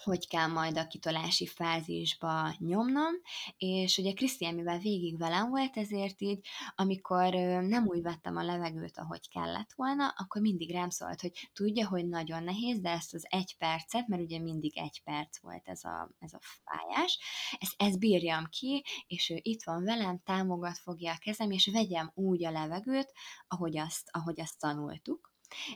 [0.03, 3.13] hogy kell majd a kitolási fázisba nyomnom,
[3.57, 8.99] és ugye Krisztián, mivel végig velem volt, ezért így, amikor nem úgy vettem a levegőt,
[8.99, 13.27] ahogy kellett volna, akkor mindig rám szólt, hogy tudja, hogy nagyon nehéz, de ezt az
[13.29, 17.19] egy percet, mert ugye mindig egy perc volt ez a, ez a fájás,
[17.59, 22.11] ezt, ezt bírjam ki, és ő itt van velem, támogat, fogja a kezem, és vegyem
[22.15, 23.13] úgy a levegőt,
[23.49, 25.28] ahogy azt, ahogy azt tanultuk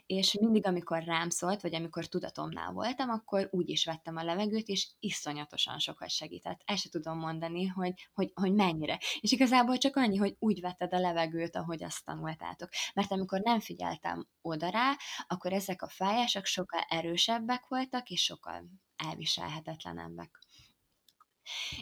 [0.07, 4.69] és mindig, amikor rám szólt, vagy amikor tudatomnál voltam, akkor úgy is vettem a levegőt,
[4.69, 6.61] és iszonyatosan sokat segített.
[6.65, 8.99] El se tudom mondani, hogy, hogy, hogy mennyire.
[9.21, 12.69] És igazából csak annyi, hogy úgy vetted a levegőt, ahogy azt tanultátok.
[12.95, 14.97] Mert amikor nem figyeltem oda rá,
[15.27, 18.65] akkor ezek a fájások sokkal erősebbek voltak, és sokkal
[18.97, 20.39] elviselhetetlenebbek.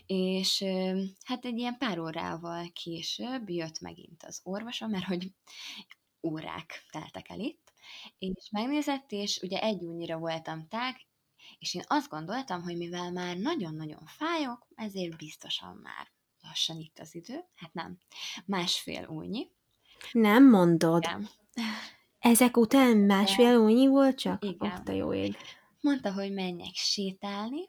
[0.07, 0.65] És
[1.25, 5.33] hát egy ilyen pár órával később jött megint az orvosom, mert hogy
[6.23, 7.70] órák teltek el itt,
[8.19, 10.97] és megnézett, és ugye egy únyira voltam tág,
[11.59, 16.11] és én azt gondoltam, hogy mivel már nagyon-nagyon fájok, ezért biztosan már
[16.43, 17.45] lassan itt az idő.
[17.55, 17.99] Hát nem,
[18.45, 19.51] másfél újnyi.
[20.13, 21.03] Nem mondod.
[21.03, 21.29] Igen.
[22.19, 24.45] Ezek után másfél újnyi volt csak?
[24.45, 24.71] Igen.
[24.71, 25.37] Oh, te jó ég.
[25.81, 27.69] Mondta, hogy menjek sétálni.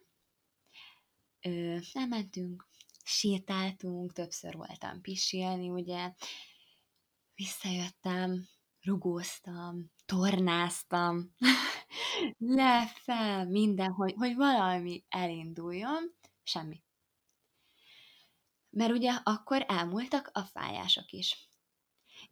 [1.41, 2.67] Ö, nem mentünk,
[3.03, 6.13] sétáltunk, többször voltam pisilni, ugye.
[7.35, 8.47] Visszajöttem,
[8.81, 11.35] rugóztam, tornáztam,
[12.37, 16.83] le, fel, minden, hogy, hogy valami elinduljon, semmi.
[18.69, 21.49] Mert ugye akkor elmúltak a fájások is.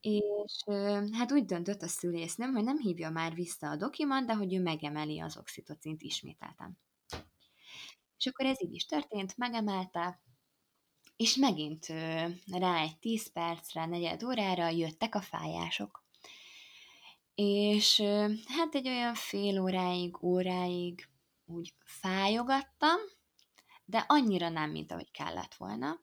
[0.01, 0.63] És
[1.11, 4.61] hát úgy döntött a szülésznőm, hogy nem hívja már vissza a dokimat, de hogy ő
[4.61, 6.79] megemeli az oxitocint ismételten.
[8.17, 10.21] És akkor ez így is történt, megemelte,
[11.15, 11.85] és megint
[12.51, 16.07] rá egy 10 percre, negyed órára jöttek a fájások
[17.41, 18.01] és
[18.47, 21.09] hát egy olyan fél óráig, óráig
[21.45, 22.97] úgy fájogattam,
[23.85, 25.99] de annyira nem, mint ahogy kellett volna.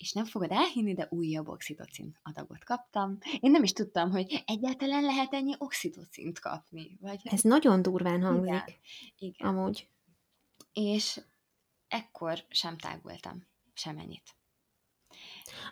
[0.00, 3.18] és nem fogod elhinni, de újabb oxitocin adagot kaptam.
[3.40, 6.96] Én nem is tudtam, hogy egyáltalán lehet ennyi oxitocint kapni.
[7.00, 7.20] Vagy...
[7.24, 8.44] Ez nagyon durván hangzik.
[8.46, 8.64] Igen,
[9.18, 9.48] igen.
[9.48, 9.88] Amúgy.
[10.72, 11.20] És
[11.88, 14.34] ekkor sem tágultam, semennyit.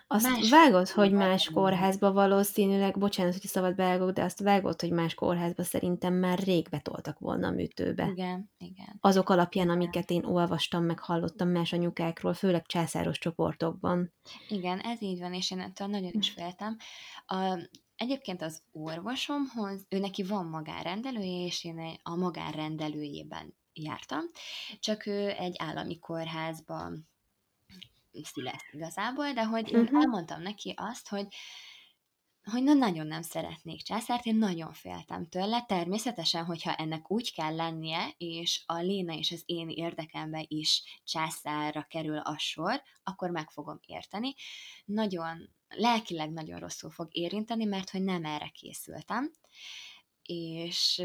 [0.07, 4.91] Azt más vágod, hogy más kórházba valószínűleg, bocsánat, hogy szabad belgok, de azt vágod, hogy
[4.91, 8.07] más kórházba szerintem már rég betoltak volna a műtőbe.
[8.07, 8.97] Igen, igen.
[8.99, 14.13] Azok alapján, amiket én olvastam, meg hallottam más anyukákról, főleg császáros csoportokban.
[14.47, 16.77] Igen, ez így van, és én ettől nagyon is féltem.
[17.25, 17.59] A,
[17.95, 24.21] egyébként az orvosomhoz, ő neki van magánrendelője, és én a magánrendelőjében jártam,
[24.79, 27.07] csak ő egy állami kórházban
[28.11, 30.01] szület igazából, de hogy én uh-huh.
[30.01, 31.27] elmondtam neki azt, hogy
[32.43, 35.65] hogy na, nagyon nem szeretnék császárt, én nagyon féltem tőle.
[35.67, 41.83] Természetesen, hogyha ennek úgy kell lennie, és a Léna és az én érdekembe is császárra
[41.89, 44.33] kerül a sor, akkor meg fogom érteni.
[44.85, 49.31] Nagyon, lelkileg nagyon rosszul fog érinteni, mert hogy nem erre készültem.
[50.23, 51.01] És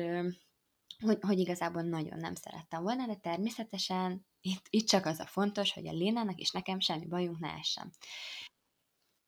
[0.98, 5.72] hogy, hogy igazából nagyon nem szerettem volna, de természetesen itt, itt csak az a fontos,
[5.72, 7.92] hogy a Lénának és nekem semmi bajunk ne essen.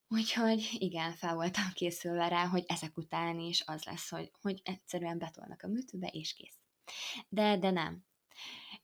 [0.09, 5.19] Úgyhogy igen, fel voltam készülve rá, hogy ezek után is az lesz, hogy, hogy egyszerűen
[5.19, 6.59] betolnak a műtőbe, és kész.
[7.29, 8.05] De, de nem.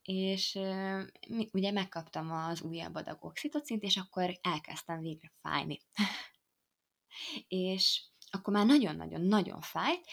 [0.03, 0.59] És
[1.53, 5.81] ugye megkaptam az újabb adag oxitocint, és akkor elkezdtem végre fájni.
[7.49, 10.07] és akkor már nagyon-nagyon-nagyon fájt,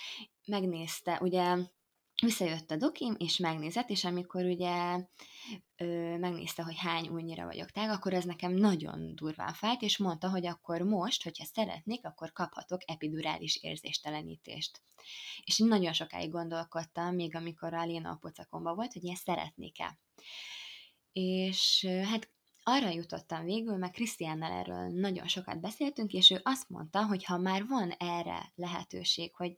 [0.45, 1.57] megnézte, ugye
[2.21, 4.99] visszajött a dokim, és megnézett, és amikor ugye
[5.77, 10.29] ö, megnézte, hogy hány újnyira vagyok tág, akkor ez nekem nagyon durván fájt, és mondta,
[10.29, 14.81] hogy akkor most, hogyha szeretnék, akkor kaphatok epidurális érzéstelenítést.
[15.43, 19.99] És én nagyon sokáig gondolkodtam, még amikor a Léna a pocakomba volt, hogy én szeretnék-e.
[21.11, 22.29] És hát
[22.63, 27.37] arra jutottam végül, mert Krisztiánnal erről nagyon sokat beszéltünk, és ő azt mondta, hogy ha
[27.37, 29.55] már van erre lehetőség, hogy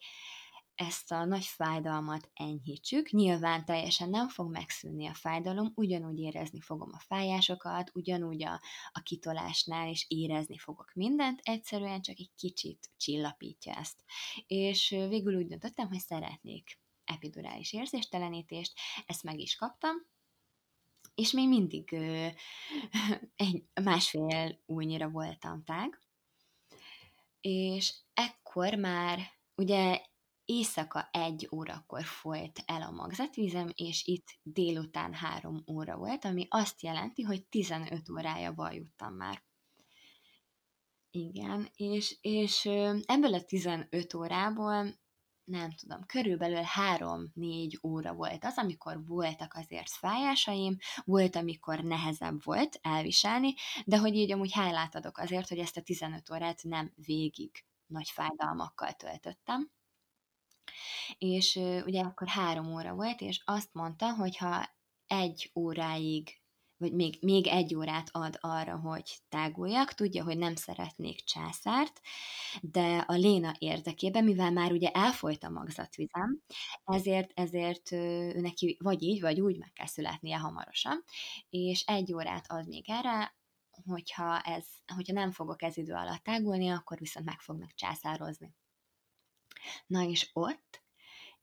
[0.82, 3.10] ezt a nagy fájdalmat enyhítsük.
[3.10, 8.62] Nyilván teljesen nem fog megszűnni a fájdalom, ugyanúgy érezni fogom a fájásokat, ugyanúgy a,
[8.92, 14.04] a kitolásnál is érezni fogok mindent, egyszerűen csak egy kicsit csillapítja ezt.
[14.48, 18.74] És végül úgy döntöttem, hogy szeretnék epidurális érzéstelenítést,
[19.06, 19.96] ezt meg is kaptam,
[21.16, 22.28] és még mindig ö,
[23.36, 26.00] egy másfél újnyira voltam tág,
[27.42, 29.20] és ekkor már
[29.56, 30.10] ugye
[30.52, 36.82] éjszaka egy órakor folyt el a magzatvízem, és itt délután három óra volt, ami azt
[36.82, 39.44] jelenti, hogy 15 órája vajuttam már.
[41.12, 42.66] Igen, és, és
[43.06, 45.00] ebből a 15 órából
[45.44, 46.62] nem tudom, körülbelül
[46.98, 53.54] 3-4 óra volt az, amikor voltak azért fájásaim, volt, amikor nehezebb volt elviselni,
[53.86, 58.10] de hogy így amúgy hálát adok azért, hogy ezt a 15 órát nem végig nagy
[58.10, 59.72] fájdalmakkal töltöttem
[61.18, 61.56] és
[61.86, 64.70] ugye akkor három óra volt, és azt mondta, hogy ha
[65.08, 66.42] egy óráig
[66.82, 69.94] vagy még, még egy órát ad arra, hogy táguljak.
[69.94, 72.02] Tudja, hogy nem szeretnék császárt,
[72.62, 76.42] de a Léna érdekében, mivel már ugye elfolyt a magzatvizem,
[76.84, 81.04] ezért, ezért ő neki vagy így, vagy úgy meg kell születnie hamarosan,
[81.50, 83.36] és egy órát ad még erre,
[83.86, 88.56] hogyha, ez, hogyha nem fogok ez idő alatt tágulni, akkor viszont meg fognak császározni.
[89.88, 90.82] Na és ott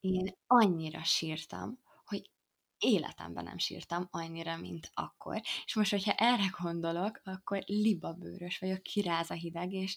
[0.01, 2.31] én annyira sírtam, hogy
[2.79, 5.41] életemben nem sírtam annyira, mint akkor.
[5.65, 9.97] És most, hogyha erre gondolok, akkor libabőrös vagyok, kiráz a hideg, és,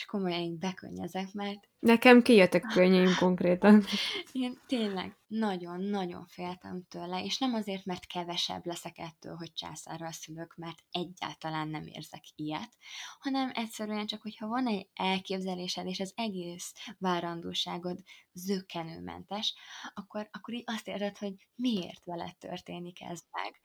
[0.00, 1.68] és komolyan így bekönnyezek, mert...
[1.78, 3.84] Nekem kijöttek könnyeim konkrétan.
[4.32, 10.54] Én tényleg nagyon-nagyon féltem tőle, és nem azért, mert kevesebb leszek ettől, hogy császárral szülök,
[10.56, 12.76] mert egyáltalán nem érzek ilyet,
[13.18, 17.98] hanem egyszerűen csak, hogyha van egy elképzelésed, és az egész várandóságod
[18.32, 19.54] zökkenőmentes,
[19.94, 23.60] akkor, akkor így azt érzed, hogy miért veled történik ez meg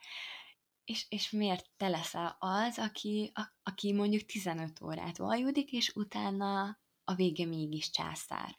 [0.86, 6.80] és, és miért te leszel az, aki, a, aki mondjuk 15 órát vajudik, és utána
[7.04, 8.56] a vége mégis császár.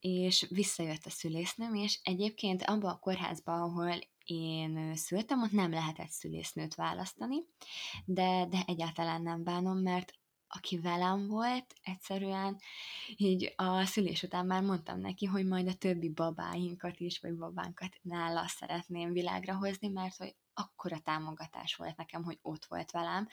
[0.00, 6.10] És visszajött a szülésznőm, és egyébként abban a kórházban, ahol én szültem, ott nem lehetett
[6.10, 7.36] szülésznőt választani,
[8.04, 10.12] de, de egyáltalán nem bánom, mert
[10.54, 12.58] aki velem volt, egyszerűen
[13.16, 17.96] így a szülés után már mondtam neki, hogy majd a többi babáinkat is, vagy babánkat
[18.02, 23.28] nála szeretném világra hozni, mert hogy akkora támogatás volt nekem, hogy ott volt velem,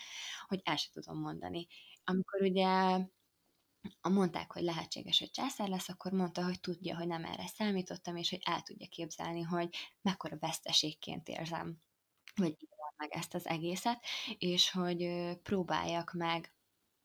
[0.47, 1.67] hogy el sem tudom mondani.
[2.03, 2.99] Amikor ugye
[4.01, 8.29] mondták, hogy lehetséges, hogy császár lesz, akkor mondta, hogy tudja, hogy nem erre számítottam, és
[8.29, 11.81] hogy el tudja képzelni, hogy mekkora veszteségként érzem,
[12.35, 12.57] vagy
[12.97, 14.05] meg ezt az egészet,
[14.37, 15.09] és hogy
[15.41, 16.53] próbáljak meg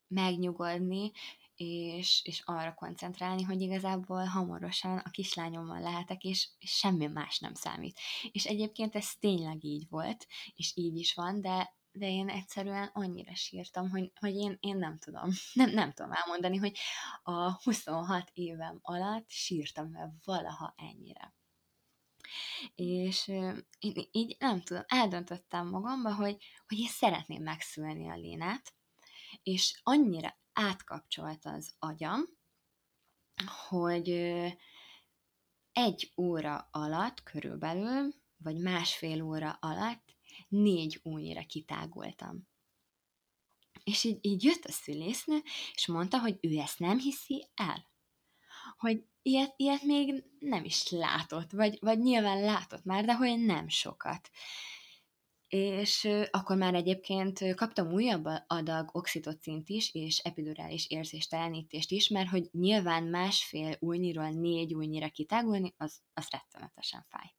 [0.06, 1.12] megnyugodni,
[1.56, 7.54] és, és arra koncentrálni, hogy igazából hamarosan a kislányommal lehetek, és, és semmi más nem
[7.54, 7.98] számít.
[8.32, 13.34] És egyébként ez tényleg így volt, és így is van, de de én egyszerűen annyira
[13.34, 16.78] sírtam, hogy, hogy én, én nem tudom, nem, nem tudom elmondani, hogy
[17.22, 21.34] a 26 évem alatt sírtam el valaha ennyire.
[22.74, 26.36] És én így nem tudom, eldöntöttem magamba, hogy,
[26.66, 28.74] hogy én szeretném megszülni a Lénát,
[29.42, 32.22] és annyira átkapcsolt az agyam,
[33.68, 34.08] hogy
[35.72, 40.14] egy óra alatt körülbelül, vagy másfél óra alatt
[40.48, 42.48] négy újra kitágultam.
[43.84, 45.42] És így, így jött a szülésznő,
[45.74, 47.88] és mondta, hogy ő ezt nem hiszi el.
[48.76, 53.68] Hogy ilyet, ilyet még nem is látott, vagy, vagy nyilván látott már, de hogy nem
[53.68, 54.30] sokat.
[55.54, 62.48] És akkor már egyébként kaptam újabb adag oxitocint is, és epidurális érzéstelenítést is, mert hogy
[62.52, 67.34] nyilván másfél újnyiról négy újnyira kitágulni, az, az rettenetesen fáj.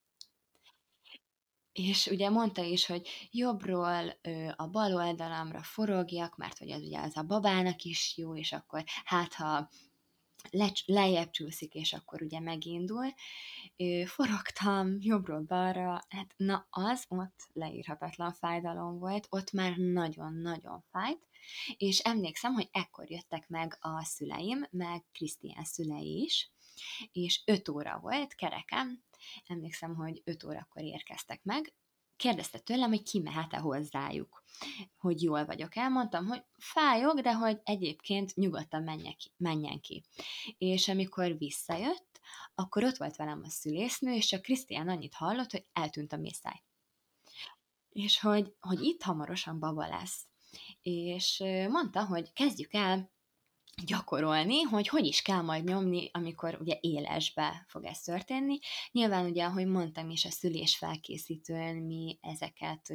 [1.72, 7.00] És ugye mondta is, hogy jobbról ö, a bal oldalamra forogjak, mert hogy az ugye
[7.00, 9.70] az a babának is jó, és akkor hát ha
[10.52, 13.14] le, lejjebb csúszik, és akkor ugye megindul.
[14.06, 21.28] Forogtam jobbról balra, hát na az ott leírhatatlan fájdalom volt, ott már nagyon-nagyon fájt,
[21.78, 26.52] és emlékszem, hogy ekkor jöttek meg a szüleim, meg Krisztián szülei is,
[27.12, 29.04] és öt óra volt kerekem,
[29.46, 31.74] emlékszem, hogy 5 órakor érkeztek meg,
[32.16, 34.44] kérdezte tőlem, hogy ki mehet-e hozzájuk,
[34.98, 35.76] hogy jól vagyok.
[35.76, 39.32] Elmondtam, hogy fájok, de hogy egyébként nyugodtan menjen ki.
[39.38, 40.04] Menjen ki.
[40.58, 42.22] És amikor visszajött,
[42.56, 46.64] akkor ott volt velem a szülésznő, és csak Krisztián annyit hallott, hogy eltűnt a mészáj.
[47.90, 50.26] És hogy, hogy itt hamarosan baba lesz.
[50.82, 53.14] És mondta, hogy kezdjük el
[53.84, 58.60] gyakorolni, hogy hogy is kell majd nyomni, amikor ugye élesbe fog ez történni.
[58.92, 62.94] Nyilván ugye, ahogy mondtam is, a szülés felkészítően mi ezeket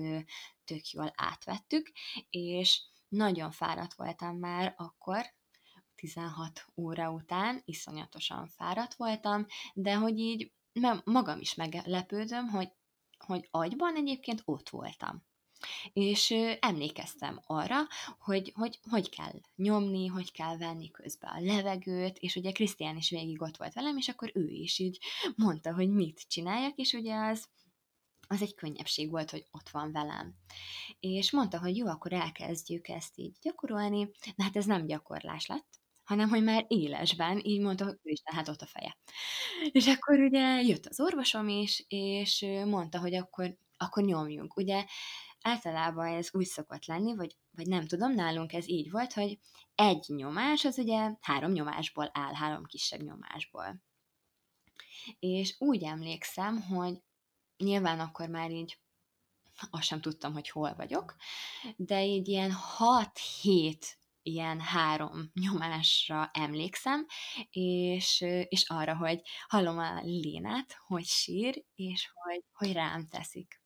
[0.64, 1.92] tök jól átvettük,
[2.30, 5.24] és nagyon fáradt voltam már akkor,
[5.94, 10.52] 16 óra után, iszonyatosan fáradt voltam, de hogy így
[11.04, 12.72] magam is meglepődöm, hogy,
[13.18, 15.28] hogy agyban egyébként ott voltam.
[15.92, 17.76] És emlékeztem arra,
[18.18, 23.10] hogy, hogy hogy kell nyomni, hogy kell venni közbe a levegőt, és ugye Krisztián is
[23.10, 24.98] végig ott volt velem, és akkor ő is így
[25.36, 27.48] mondta, hogy mit csináljak, és ugye az
[28.32, 30.34] az egy könnyebbség volt, hogy ott van velem.
[31.00, 34.10] És mondta, hogy jó, akkor elkezdjük ezt így gyakorolni.
[34.36, 38.20] Na hát ez nem gyakorlás lett, hanem hogy már élesben, így mondta, hogy ő is,
[38.24, 38.96] hát ott a feje.
[39.72, 44.56] És akkor ugye jött az orvosom is, és mondta, hogy akkor, akkor nyomjunk.
[44.56, 44.84] Ugye
[45.42, 49.38] általában ez úgy szokott lenni, vagy, vagy nem tudom, nálunk ez így volt, hogy
[49.74, 53.82] egy nyomás az ugye három nyomásból áll, három kisebb nyomásból.
[55.18, 57.02] És úgy emlékszem, hogy
[57.56, 58.78] nyilván akkor már így
[59.70, 61.16] azt sem tudtam, hogy hol vagyok,
[61.76, 63.76] de így ilyen 6-7
[64.22, 67.06] ilyen három nyomásra emlékszem,
[67.50, 73.59] és, és arra, hogy hallom a Lénát, hogy sír, és hogy, hogy rám teszik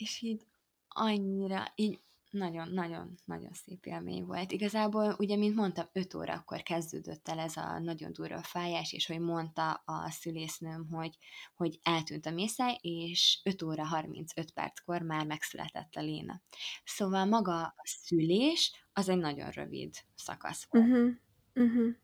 [0.00, 0.46] és így
[0.88, 4.52] annyira, így nagyon-nagyon-nagyon szép élmény volt.
[4.52, 9.20] Igazából, ugye, mint mondtam, 5 órakor kezdődött el ez a nagyon durva fájás, és hogy
[9.20, 11.16] mondta a szülésznőm, hogy,
[11.54, 16.42] hogy eltűnt a mészáj, és 5 óra 35 perckor már megszületett a Léna.
[16.84, 20.84] Szóval maga a szülés az egy nagyon rövid szakasz volt.
[20.84, 21.10] Uh-huh.
[21.54, 21.94] Uh-huh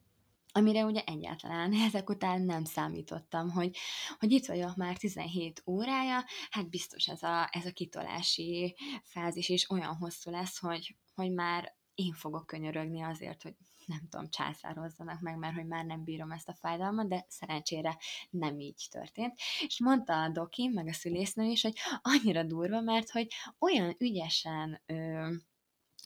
[0.57, 3.77] amire ugye egyáltalán ezek után nem számítottam, hogy,
[4.19, 9.71] hogy itt vagyok már 17 órája, hát biztos ez a, ez a kitolási fázis is
[9.71, 13.55] olyan hosszú lesz, hogy, hogy már én fogok könyörögni azért, hogy
[13.87, 17.97] nem tudom, császározzanak meg, mert hogy már nem bírom ezt a fájdalmat, de szerencsére
[18.31, 19.39] nem így történt.
[19.67, 23.29] És mondta a doki, meg a szülésznő is, hogy annyira durva, mert hogy
[23.59, 25.29] olyan ügyesen ö,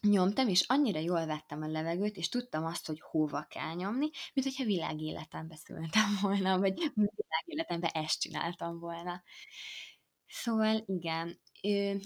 [0.00, 4.46] nyomtam, és annyira jól vettem a levegőt, és tudtam azt, hogy hova kell nyomni, mint
[4.46, 9.22] hogyha világéletembe szültem volna, vagy világéletembe ezt csináltam volna.
[10.26, 11.40] Szóval igen,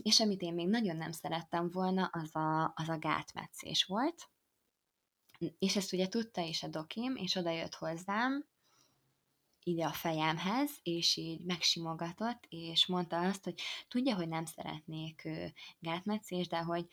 [0.02, 4.30] és amit én még nagyon nem szerettem volna, az a, az a gátmetszés volt,
[5.58, 8.46] és ezt ugye tudta is a dokim, és oda jött hozzám,
[9.66, 15.28] ide a fejemhez, és így megsimogatott, és mondta azt, hogy tudja, hogy nem szeretnék
[15.78, 16.86] gátmetszés, de hogy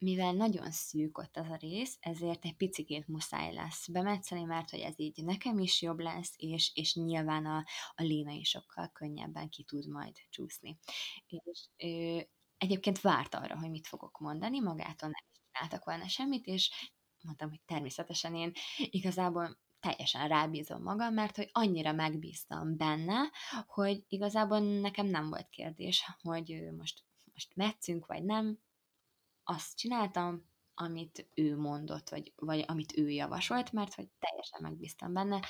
[0.00, 4.80] mivel nagyon szűk ott az a rész, ezért egy picit muszáj lesz bemetszeni, mert hogy
[4.80, 9.48] ez így nekem is jobb lesz, és, és nyilván a, a Léna is sokkal könnyebben
[9.48, 10.78] ki tud majd csúszni.
[11.26, 12.20] És ö,
[12.58, 16.70] egyébként várt arra, hogy mit fogok mondani, magától nem is csináltak volna semmit, és
[17.22, 23.30] mondtam, hogy természetesen én igazából teljesen rábízom magam, mert hogy annyira megbíztam benne,
[23.66, 28.58] hogy igazából nekem nem volt kérdés, hogy most, most metszünk, vagy nem.
[29.50, 30.44] Azt csináltam,
[30.74, 35.40] amit ő mondott, vagy, vagy amit ő javasolt, mert hogy teljesen megbíztam benne.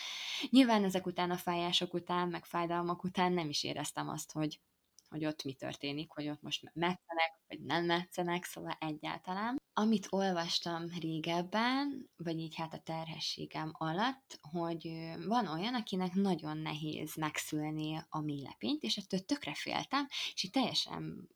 [0.50, 4.60] Nyilván ezek után, a fájások után, meg fájdalmak után nem is éreztem azt, hogy,
[5.08, 9.56] hogy ott mi történik, hogy ott most metszenek, vagy nem metszenek, szóval egyáltalán.
[9.72, 17.14] Amit olvastam régebben, vagy így hát a terhességem alatt, hogy van olyan, akinek nagyon nehéz
[17.14, 21.28] megszülni a mélepényt, és ettől tökre féltem, és így teljesen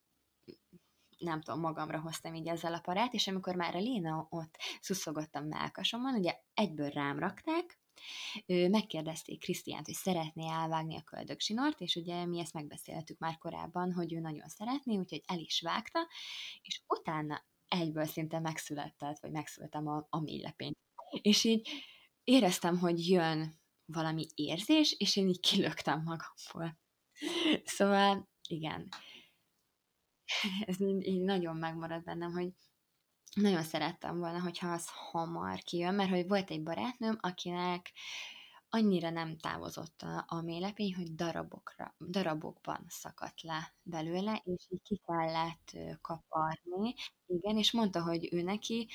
[1.19, 5.47] nem tudom, magamra hoztam így ezzel a parát, és amikor már a Léna ott szuszogottam
[5.47, 7.79] melkasomon, ugye egyből rám rakták,
[8.47, 14.13] megkérdezték Krisztiánt, hogy szeretné elvágni a köldögsinort, és ugye mi ezt megbeszéltük már korábban, hogy
[14.13, 16.09] ő nagyon szeretné, úgyhogy el is vágta,
[16.63, 20.79] és utána egyből szinte megszületett, vagy megszültem a, a mélylepényt.
[21.23, 21.69] És így
[22.25, 26.79] éreztem, hogy jön valami érzés, és én így kilögtem magamból.
[27.65, 28.89] Szóval, igen.
[30.67, 32.53] Ez így, nagyon megmaradt bennem, hogy
[33.35, 37.93] nagyon szerettem volna, hogyha az hamar kijön, mert hogy volt egy barátnőm, akinek
[38.69, 45.01] annyira nem távozott a, a mélepény, hogy darabokra, darabokban szakadt le belőle, és így ki
[45.07, 46.95] kellett kaparni.
[47.27, 48.89] Igen, és mondta, hogy ő neki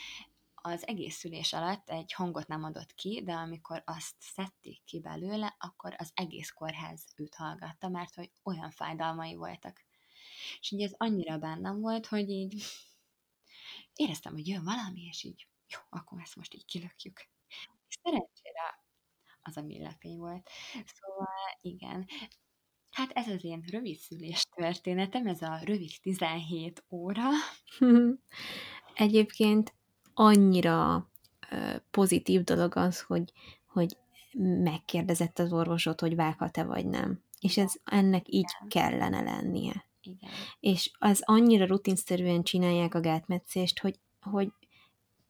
[0.61, 5.55] az egész szülés alatt egy hangot nem adott ki, de amikor azt szedték ki belőle,
[5.59, 9.85] akkor az egész kórház őt hallgatta, mert hogy olyan fájdalmai voltak.
[10.59, 12.63] És így ez annyira bennem volt, hogy így
[13.95, 17.27] éreztem, hogy jön valami, és így, jó, akkor ezt most így kilökjük.
[17.87, 18.83] És szerencsére
[19.41, 20.49] az a millepény volt.
[20.71, 21.27] Szóval
[21.61, 22.07] igen,
[22.91, 27.29] hát ez az én rövid szülés történetem, ez a rövid 17 óra.
[28.93, 29.73] Egyébként
[30.13, 31.09] annyira
[31.91, 33.31] pozitív dolog az, hogy,
[33.65, 33.97] hogy
[34.63, 37.23] megkérdezett az orvosot, hogy vághat-e vagy nem.
[37.39, 39.88] És ez ennek így kellene lennie.
[40.09, 40.29] Igen.
[40.59, 44.51] És az annyira rutinszerűen csinálják a gátmetszést, hogy, hogy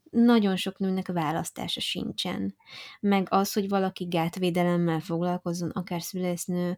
[0.10, 2.56] nagyon sok nőnek választása sincsen.
[3.00, 6.78] Meg az, hogy valaki gátvédelemmel foglalkozzon, akár szülésznő,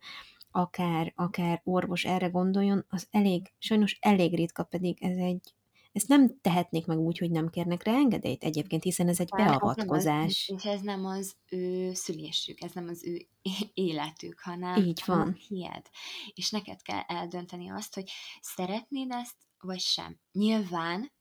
[0.52, 5.54] akár, akár orvos erre gondoljon, az elég, sajnos elég ritka, pedig ez egy
[5.92, 9.48] ezt nem tehetnék meg úgy, hogy nem kérnek rá engedélyt egyébként, hiszen ez egy Már
[9.48, 10.50] beavatkozás.
[10.50, 13.28] Az, és ez nem az ő szülésük, ez nem az ő
[13.74, 15.34] életük, hanem Így van.
[15.34, 15.90] hied.
[16.34, 18.12] És neked kell eldönteni azt, hogy
[18.42, 20.20] szeretnéd ezt, vagy sem.
[20.32, 21.12] Nyilván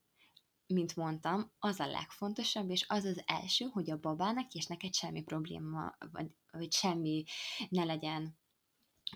[0.66, 5.22] mint mondtam, az a legfontosabb, és az az első, hogy a babának és neked semmi
[5.22, 7.24] probléma, vagy, vagy semmi
[7.68, 8.38] ne legyen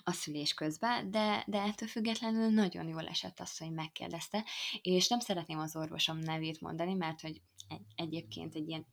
[0.05, 4.45] a szülés közben, de, de ettől függetlenül nagyon jól esett az, hogy megkérdezte,
[4.83, 8.87] és nem szeretném az orvosom nevét mondani, mert hogy egy, egyébként egy ilyen,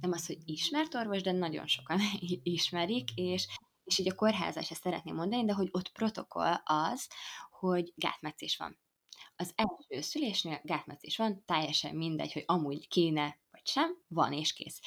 [0.00, 2.00] nem az, hogy ismert orvos, de nagyon sokan
[2.42, 3.46] ismerik, és,
[3.84, 7.08] és így a kórházas se szeretném mondani, de hogy ott protokoll az,
[7.50, 8.78] hogy gátmetszés van.
[9.36, 13.38] Az első szülésnél gátmetszés van, teljesen mindegy, hogy amúgy kéne
[13.68, 14.80] sem, van és kész.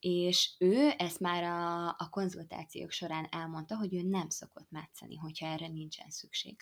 [0.00, 5.46] És ő ezt már a, a konzultációk során elmondta, hogy ő nem szokott metszeni, hogyha
[5.46, 6.56] erre nincsen szükség.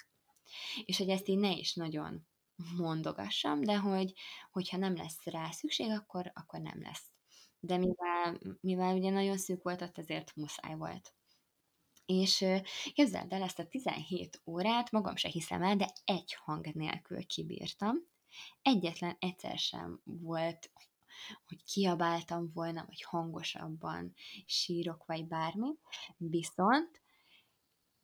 [0.85, 2.27] És hogy ezt én ne is nagyon
[2.77, 4.13] mondogassam, de hogy,
[4.51, 7.13] hogyha nem lesz rá szükség, akkor, akkor nem lesz.
[7.61, 11.15] De mivel, mivel ugye nagyon szűk volt, ott ezért muszáj volt.
[12.07, 12.45] És
[12.93, 17.97] képzeld el, ezt a 17 órát magam se hiszem el, de egy hang nélkül kibírtam.
[18.63, 20.71] Egyetlen egyszer sem volt,
[21.45, 25.75] hogy kiabáltam volna, vagy hangosabban sírok, vagy bármi.
[26.17, 27.03] Viszont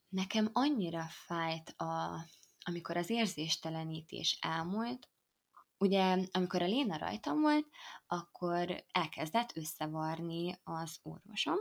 [0.09, 2.25] nekem annyira fájt, a,
[2.65, 5.09] amikor az érzéstelenítés elmúlt,
[5.77, 7.67] ugye, amikor a Léna rajtam volt,
[8.07, 11.57] akkor elkezdett összevarni az orvosom,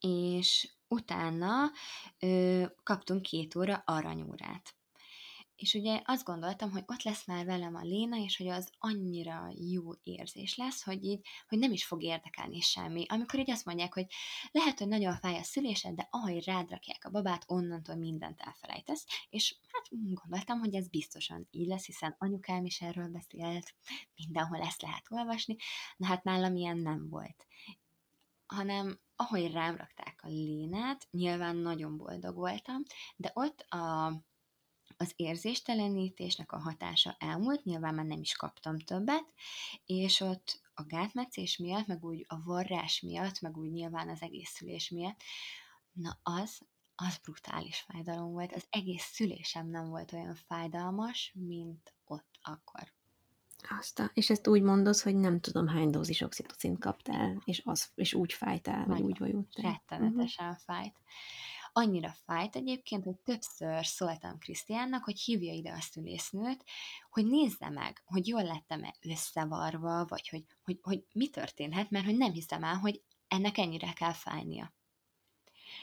[0.00, 1.70] és utána
[2.18, 4.76] ö, kaptunk két óra aranyórát.
[5.56, 9.52] És ugye azt gondoltam, hogy ott lesz már velem a Léna, és hogy az annyira
[9.72, 13.04] jó érzés lesz, hogy így, hogy nem is fog érdekelni semmi.
[13.08, 14.06] Amikor így azt mondják, hogy
[14.50, 19.06] lehet, hogy nagyon fáj a szülésed, de ahogy rád rakják a babát, onnantól mindent elfelejtesz.
[19.28, 23.74] És hát gondoltam, hogy ez biztosan így lesz, hiszen anyukám is erről beszélt,
[24.16, 25.56] mindenhol ezt lehet olvasni,
[25.96, 27.46] de hát nálam ilyen nem volt.
[28.46, 32.82] Hanem ahogy rám rakták a lénát, nyilván nagyon boldog voltam,
[33.16, 34.12] de ott a,
[34.96, 39.24] az érzéstelenítésnek a hatása elmúlt, nyilván már nem is kaptam többet,
[39.86, 44.50] és ott a gátmetszés miatt, meg úgy a varrás miatt, meg úgy nyilván az egész
[44.50, 45.20] szülés miatt,
[45.92, 46.60] na az
[46.96, 48.52] az brutális fájdalom volt.
[48.52, 52.92] Az egész szülésem nem volt olyan fájdalmas, mint ott akkor.
[53.78, 57.90] Azt a, és ezt úgy mondod, hogy nem tudom hány dózis oxitocint kaptál, és, az,
[57.94, 59.34] és úgy fájtál, vagy úgy.
[59.54, 60.62] Rettenetesen uh-huh.
[60.64, 60.94] fájt.
[61.78, 66.64] Annyira fájt egyébként, hogy többször szóltam Krisztiánnak, hogy hívja ide a szülésznőt,
[67.10, 72.16] hogy nézze meg, hogy jól lettem-e összevarva, vagy hogy, hogy, hogy mi történhet, mert hogy
[72.16, 74.74] nem hiszem el, hogy ennek ennyire kell fájnia.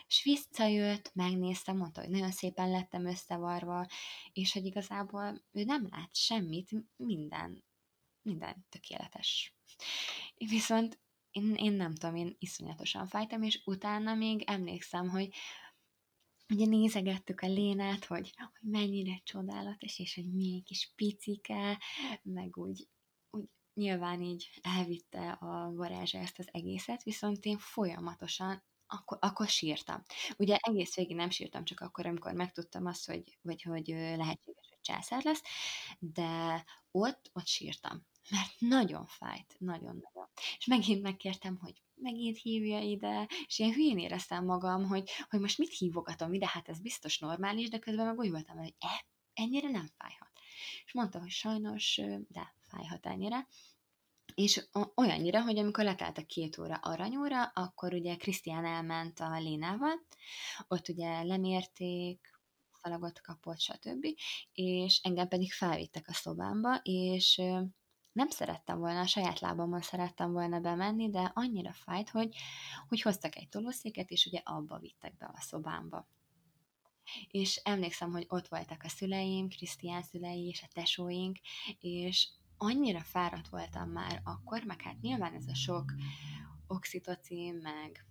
[0.08, 3.88] És visszajött, megnézte, mondta, hogy nagyon szépen lettem összevarva,
[4.32, 7.64] és hogy igazából ő nem lát semmit, minden,
[8.22, 9.56] minden tökéletes.
[10.38, 11.00] Viszont
[11.32, 15.34] én, én nem tudom, én iszonyatosan fájtam, és utána még emlékszem, hogy
[16.54, 21.82] ugye nézegettük a Lénát, hogy, hogy mennyire csodálatos, és hogy milyen kis picike,
[22.22, 22.88] meg úgy,
[23.30, 30.04] úgy nyilván így elvitte a varázsa ezt az egészet, viszont én folyamatosan akkor, akkor sírtam.
[30.38, 34.82] Ugye egész végig nem sírtam, csak akkor, amikor megtudtam azt, hogy, vagy hogy lehetséges, hogy
[34.82, 35.42] császár lesz,
[36.00, 38.06] de ott, ott sírtam.
[38.30, 40.28] Mert nagyon fájt, nagyon-nagyon.
[40.58, 45.58] És megint megkértem, hogy megint hívja ide, és ilyen hülyén éreztem magam, hogy, hogy most
[45.58, 49.70] mit hívogatom ide, hát ez biztos normális, de közben meg úgy voltam, hogy e, ennyire
[49.70, 50.32] nem fájhat.
[50.86, 53.48] És mondta, hogy sajnos, de fájhat ennyire.
[54.34, 60.06] És olyannyira, hogy amikor letelt a két óra aranyóra, akkor ugye Krisztián elment a Lénával,
[60.68, 62.34] ott ugye lemérték,
[62.82, 64.06] szalagot kapott, stb.
[64.54, 67.42] És engem pedig felvittek a szobámba, és
[68.14, 72.36] nem szerettem volna, a saját lábammal szerettem volna bemenni, de annyira fájt, hogy,
[72.88, 76.08] hogy hoztak egy tolószéket, és ugye abba vittek be a szobámba.
[77.28, 81.38] És emlékszem, hogy ott voltak a szüleim, Krisztián szülei és a tesóink,
[81.80, 85.94] és annyira fáradt voltam már akkor, meg hát nyilván ez a sok
[86.68, 88.06] oxitocin, meg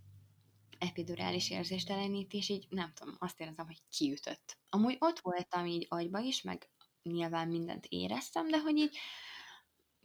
[0.79, 4.59] epidurális érzéstelenítés, így nem tudom, azt érzem, hogy kiütött.
[4.69, 6.69] Amúgy ott voltam így agyba is, meg
[7.03, 8.97] nyilván mindent éreztem, de hogy így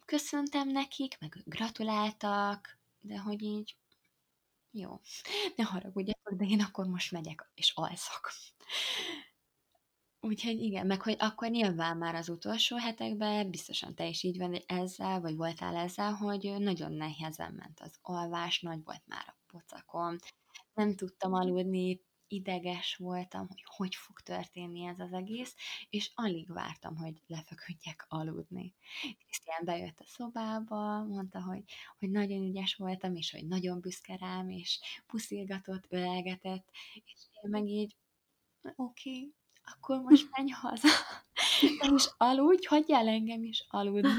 [0.08, 3.76] köszöntem nekik, meg gratuláltak, de hogy így
[4.72, 5.00] jó,
[5.56, 8.32] ne haragudjatok, de én akkor most megyek és alszok.
[10.20, 14.64] Úgyhogy igen, meg hogy akkor nyilván már az utolsó hetekben biztosan te is így van
[14.66, 20.16] ezzel, vagy voltál ezzel, hogy nagyon nehezen ment az alvás, nagy volt már a pocakom,
[20.74, 25.56] nem tudtam aludni, ideges voltam, hogy hogy fog történni ez az egész,
[25.90, 28.76] és alig vártam, hogy lefeküdjek aludni.
[29.26, 31.64] Krisztián bejött a szobába, mondta, hogy,
[32.00, 37.68] hogy nagyon ügyes voltam, és hogy nagyon büszke rám, és puszilgatott, ölelgetett, és én meg
[37.68, 37.96] így,
[38.76, 39.36] oké, okay,
[39.74, 40.88] akkor most menj haza,
[41.80, 44.10] te is aludj, hagyjál engem is aludni,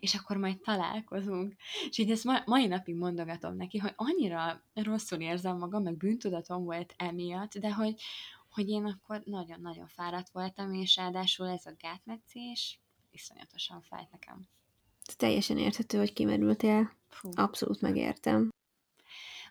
[0.00, 1.54] és akkor majd találkozunk.
[1.88, 6.64] És így ezt ma, mai napig mondogatom neki, hogy annyira rosszul érzem magam, meg bűntudatom
[6.64, 8.02] volt emiatt, de hogy,
[8.50, 12.80] hogy én akkor nagyon-nagyon fáradt voltam, és ráadásul ez a gátmetszés
[13.10, 14.48] iszonyatosan fájt nekem.
[15.16, 16.92] Teljesen érthető, hogy kimerültél.
[17.08, 17.30] Fú.
[17.34, 18.50] Abszolút megértem.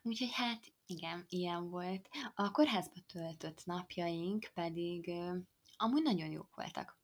[0.07, 2.09] Úgyhogy hát igen, ilyen volt.
[2.35, 5.11] A kórházba töltött napjaink pedig
[5.77, 6.97] amúgy nagyon jók voltak.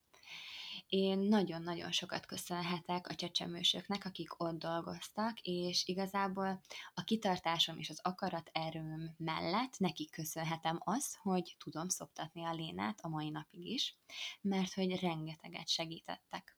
[0.88, 6.62] Én nagyon-nagyon sokat köszönhetek a csecsemősöknek, akik ott dolgoztak, és igazából
[6.94, 13.00] a kitartásom és az akarat erőm mellett nekik köszönhetem azt, hogy tudom szoptatni a lénát
[13.02, 13.98] a mai napig is,
[14.42, 16.58] mert hogy rengeteget segítettek.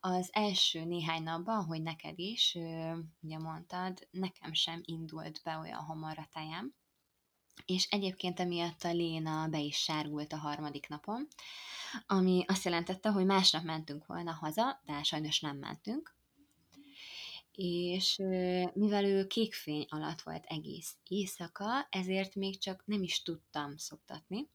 [0.00, 2.54] Az első néhány napban, hogy neked is,
[3.20, 6.74] ugye mondtad, nekem sem indult be olyan hamar a tejem,
[7.64, 11.28] és egyébként emiatt a Léna be is sárgult a harmadik napon,
[12.06, 16.14] ami azt jelentette, hogy másnap mentünk volna haza, de sajnos nem mentünk,
[17.52, 18.16] és
[18.72, 24.48] mivel ő kékfény alatt volt egész éjszaka, ezért még csak nem is tudtam szoktatni,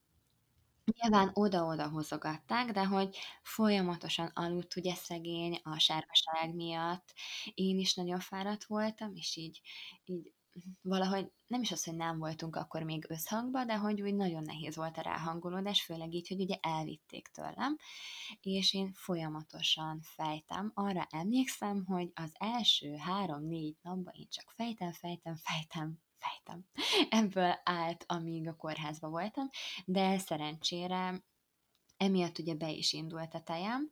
[1.01, 7.13] Nyilván oda-oda hozogatták, de hogy folyamatosan aludt ugye szegény a sárgaság miatt.
[7.53, 9.61] Én is nagyon fáradt voltam, és így,
[10.05, 10.33] így
[10.81, 14.75] valahogy nem is az, hogy nem voltunk akkor még összhangba, de hogy úgy nagyon nehéz
[14.75, 17.77] volt a ráhangolódás, főleg így, hogy ugye elvitték tőlem,
[18.41, 20.71] és én folyamatosan fejtem.
[20.73, 26.65] Arra emlékszem, hogy az első három-négy napban én csak fejtem, fejtem, fejtem, fejtem.
[27.09, 29.49] Ebből állt, amíg a kórházba voltam,
[29.85, 31.23] de szerencsére
[31.97, 33.89] emiatt ugye be is indult a tejem,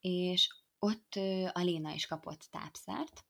[0.00, 1.14] és ott
[1.52, 3.26] a Léna is kapott tápszert,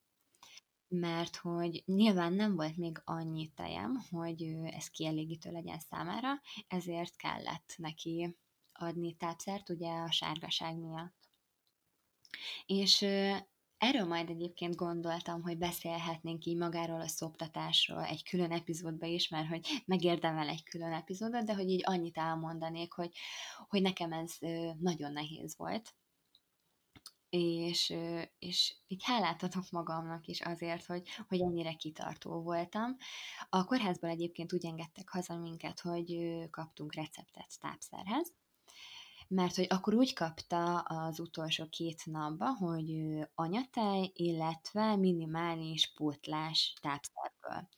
[0.89, 7.75] mert hogy nyilván nem volt még annyi tejem, hogy ez kielégítő legyen számára, ezért kellett
[7.77, 8.37] neki
[8.73, 11.29] adni tápszert, ugye a sárgaság miatt.
[12.67, 13.07] És
[13.79, 19.49] Erről majd egyébként gondoltam, hogy beszélhetnénk így magáról a szoptatásról egy külön epizódba is, mert
[19.49, 23.17] hogy megérdemel egy külön epizódot, de hogy így annyit elmondanék, hogy,
[23.69, 24.37] hogy nekem ez
[24.79, 25.95] nagyon nehéz volt.
[27.29, 27.95] És,
[28.39, 32.97] és így hálát adok magamnak is azért, hogy, hogy ennyire kitartó voltam.
[33.49, 38.33] A kórházból egyébként úgy engedtek haza minket, hogy kaptunk receptet tápszerhez,
[39.29, 47.69] mert hogy akkor úgy kapta az utolsó két napba, hogy anyatej, illetve minimális pótlás tápszerből.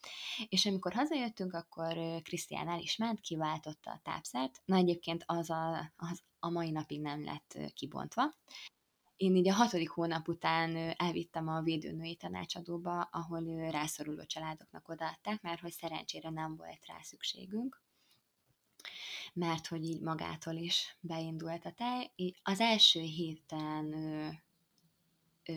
[0.48, 4.60] És amikor hazajöttünk, akkor Krisztián el is ment, kiváltotta a tápszert.
[4.64, 8.34] Na egyébként az a, az a mai napig nem lett kibontva.
[9.16, 15.60] Én így a hatodik hónap után elvittem a védőnői tanácsadóba, ahol rászoruló családoknak odaadták, mert
[15.60, 17.82] hogy szerencsére nem volt rá szükségünk
[19.32, 22.12] mert hogy így magától is beindult a tej.
[22.42, 23.94] Az első héten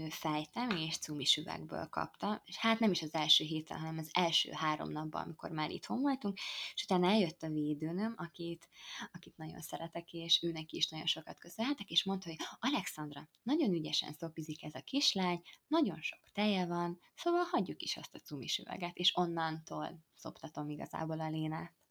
[0.09, 4.51] fejtem és cumis üvegből kaptam, és hát nem is az első héten, hanem az első
[4.51, 6.37] három napban, amikor már itthon voltunk,
[6.73, 8.69] és utána eljött a védőnöm, akit,
[9.11, 14.13] akit nagyon szeretek, és őnek is nagyon sokat köszönhetek, és mondta, hogy Alexandra, nagyon ügyesen
[14.13, 18.97] szopizik ez a kislány, nagyon sok teje van, szóval hagyjuk is azt a cumis üveget,
[18.97, 21.82] és onnantól szoptatom igazából a lénát.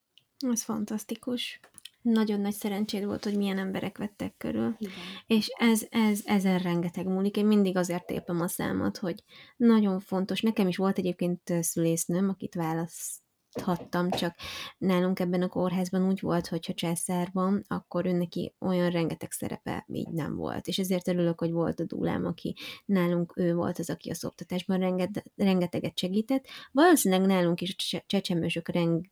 [0.51, 1.61] Ez fantasztikus
[2.03, 4.77] nagyon nagy szerencséd volt, hogy milyen emberek vettek körül.
[4.79, 4.93] Igen.
[5.27, 7.37] És ez, ez ezen rengeteg múlik.
[7.37, 9.23] Én mindig azért tépem a számot, hogy
[9.57, 10.41] nagyon fontos.
[10.41, 14.35] Nekem is volt egyébként szülésznőm, akit választhattam, csak
[14.79, 19.31] nálunk ebben a kórházban úgy volt, hogy ha császár van, akkor ő neki olyan rengeteg
[19.31, 20.67] szerepe így nem volt.
[20.67, 24.79] És ezért örülök, hogy volt a dúlám, aki nálunk ő volt az, aki a szoptatásban
[24.79, 26.47] renget, rengeteget segített.
[26.73, 29.11] Valószínűleg nálunk is a csecsemősök rengeteg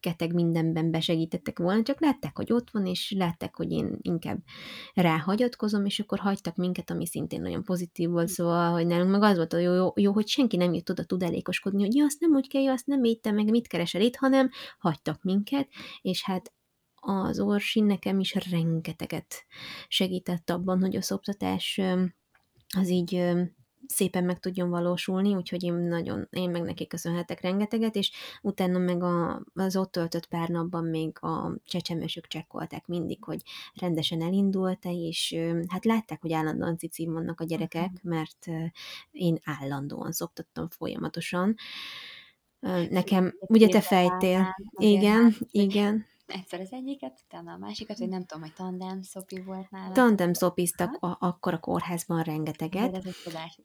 [0.00, 4.38] rengeteg mindenben besegítettek volna, csak látták, hogy ott van, és látták, hogy én inkább
[4.94, 9.36] ráhagyatkozom, és akkor hagytak minket, ami szintén nagyon pozitív volt, szóval, hogy nálunk meg az
[9.36, 12.30] volt a jó, jó, jó hogy senki nem jött oda tudalékoskodni, hogy ja, azt nem
[12.30, 15.68] úgy kell, ja, azt nem így, te meg mit keresel itt, hanem hagytak minket,
[16.02, 16.52] és hát
[16.94, 19.44] az Orsi nekem is rengeteget
[19.88, 21.80] segített abban, hogy a szoptatás
[22.76, 23.22] az így
[23.86, 28.12] szépen meg tudjon valósulni, úgyhogy én nagyon, én meg neki köszönhetek rengeteget, és
[28.42, 33.42] utána meg a, az ott töltött pár napban még a csecsemősök csekkolták mindig, hogy
[33.74, 35.36] rendesen elindult-e, és
[35.68, 38.12] hát látták, hogy állandóan cicim vannak a gyerekek, uh-huh.
[38.12, 38.46] mert
[39.10, 41.54] én állandóan szoktattam folyamatosan.
[42.90, 48.42] Nekem, ugye te fejtél, igen, igen, egyszer az egyiket, utána a másikat, hogy nem tudom,
[48.42, 49.92] hogy tandem szopi volt nála.
[49.92, 52.90] Tandem szopiztak a, akkor a kórházban rengeteget.
[52.90, 53.58] De ez egy csodás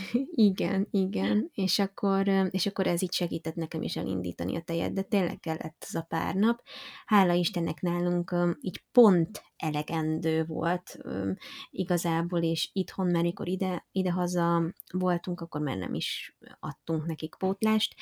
[0.48, 5.02] igen, igen, és akkor, és akkor ez így segített nekem is elindítani a tejet, de
[5.02, 6.62] tényleg kellett az a pár nap.
[7.06, 10.98] Hála Istennek nálunk így pont elegendő volt
[11.70, 17.94] igazából, és itthon, mert mikor ide, idehaza voltunk, akkor már nem is adtunk nekik pótlást,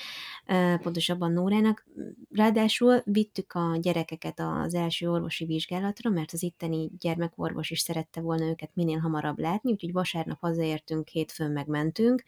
[0.83, 1.87] pontosabban Nórának.
[2.31, 8.45] Ráadásul vittük a gyerekeket az első orvosi vizsgálatra, mert az itteni gyermekorvos is szerette volna
[8.45, 12.23] őket minél hamarabb látni, úgyhogy vasárnap hazaértünk, hétfőn megmentünk.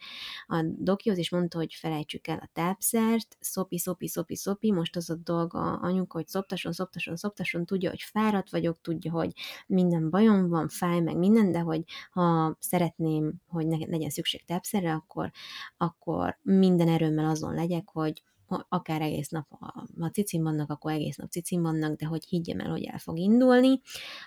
[0.47, 5.09] A dokihoz is mondta, hogy felejtsük el a tápszert, szopi, szopi, szopi, szopi, most az
[5.09, 9.22] a dolga anyuka, hogy szoptasson, szoptasson, szoptasson, tudja, hogy fáradt vagyok, tudja, hogy
[9.67, 14.93] minden bajom van, fáj meg minden, de hogy ha szeretném, hogy ne legyen szükség tápszerre,
[14.93, 15.31] akkor,
[15.77, 18.23] akkor minden erőmmel azon legyek, hogy
[18.69, 22.59] akár egész nap a, a cicim vannak, akkor egész nap cicim vannak, de hogy higgyem
[22.59, 23.81] el, hogy el fog indulni.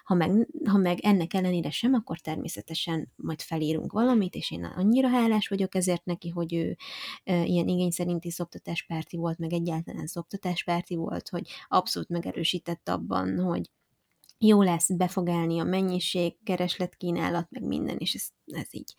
[0.05, 5.09] Ha meg, ha meg ennek ellenére sem, akkor természetesen majd felírunk valamit, és én annyira
[5.09, 6.77] hálás vagyok ezért neki, hogy ő
[7.25, 13.71] e, ilyen igény szerinti szoptatáspárti volt, meg egyáltalán szoptatáspárti volt, hogy abszolút megerősített abban, hogy
[14.39, 18.95] jó lesz, be fog állni a mennyiség, keresletkínálat, meg minden, és ez, ez így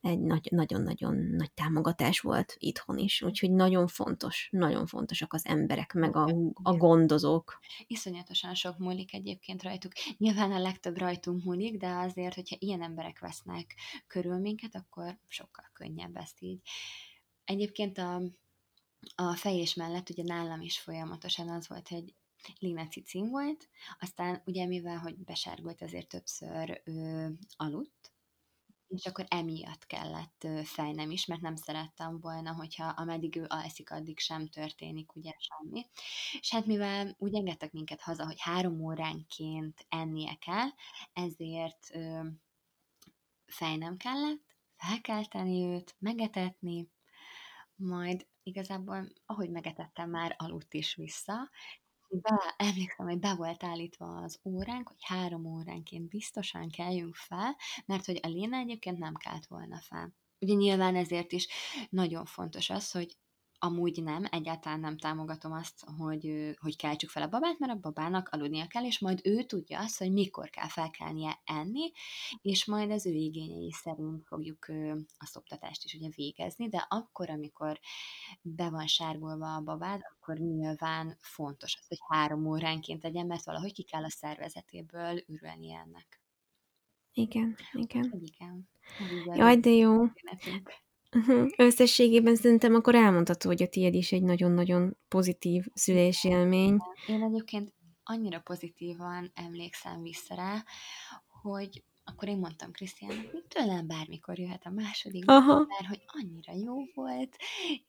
[0.00, 6.16] egy nagyon-nagyon nagy támogatás volt itthon is, úgyhogy nagyon fontos, nagyon fontosak az emberek, meg
[6.16, 6.28] a,
[6.62, 7.60] a gondozók.
[7.86, 9.92] Iszonyatosan sok múlik egyébként rajtuk.
[10.18, 13.74] Nyilván a legtöbb rajtunk múlik, de azért, hogyha ilyen emberek vesznek
[14.06, 16.60] körül minket, akkor sokkal könnyebb ezt így.
[17.44, 18.22] Egyébként a,
[19.14, 22.14] a fejés mellett ugye nálam is folyamatosan az volt, hogy
[22.58, 23.68] Lina cicim volt,
[24.00, 28.14] aztán ugye mivel, hogy besárgult, azért többször ö, aludt,
[28.88, 34.18] és akkor emiatt kellett fejnem is, mert nem szerettem volna, hogyha ameddig ő alszik, addig
[34.18, 35.86] sem történik ugye semmi.
[36.40, 40.68] És hát mivel úgy engedtek minket haza, hogy három óránként ennie kell,
[41.12, 42.20] ezért ö,
[43.46, 44.42] fejnem kellett,
[44.76, 46.88] felkelteni őt, megetetni,
[47.76, 51.50] majd igazából, ahogy megetettem, már aludt is vissza,
[52.08, 57.56] be, emlékszem, hogy be volt állítva az óránk, hogy három óránként biztosan keljünk fel,
[57.86, 60.14] mert hogy a Léna egyébként nem kelt volna fel.
[60.38, 61.48] Ugye nyilván ezért is
[61.90, 63.16] nagyon fontos az, hogy
[63.64, 68.28] amúgy nem, egyáltalán nem támogatom azt, hogy, hogy keltsük fel a babát, mert a babának
[68.28, 71.92] aludnia kell, és majd ő tudja azt, hogy mikor kell felkelnie enni,
[72.42, 74.66] és majd az ő igényei szerint fogjuk
[75.18, 77.80] a szoptatást is ugye végezni, de akkor, amikor
[78.42, 83.72] be van sárgolva a babád, akkor nyilván fontos az, hogy három óránként tegyen, mert valahogy
[83.72, 86.20] ki kell a szervezetéből ürülni ennek.
[87.12, 88.22] Igen, igen.
[88.22, 88.68] Igen.
[89.36, 90.04] Jaj, de jó.
[91.14, 91.50] Uh-huh.
[91.56, 96.76] Összességében szerintem akkor elmondható, hogy a tiéd is egy nagyon-nagyon pozitív szülési élmény.
[97.06, 100.64] Én egyébként annyira pozitívan emlékszem vissza rá,
[101.42, 105.54] hogy akkor én mondtam Krisztiánnak, hogy tőlem bármikor jöhet a második, Aha.
[105.54, 107.36] mert hogy annyira jó volt,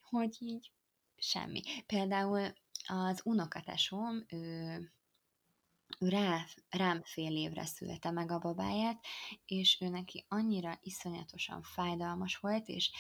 [0.01, 0.71] hogy így
[1.17, 1.61] semmi.
[1.85, 2.53] Például
[2.87, 4.93] az unokatesom, ő
[5.99, 9.05] rá, rám fél évre szülte meg a babáját,
[9.45, 12.91] és ő neki annyira iszonyatosan fájdalmas volt, és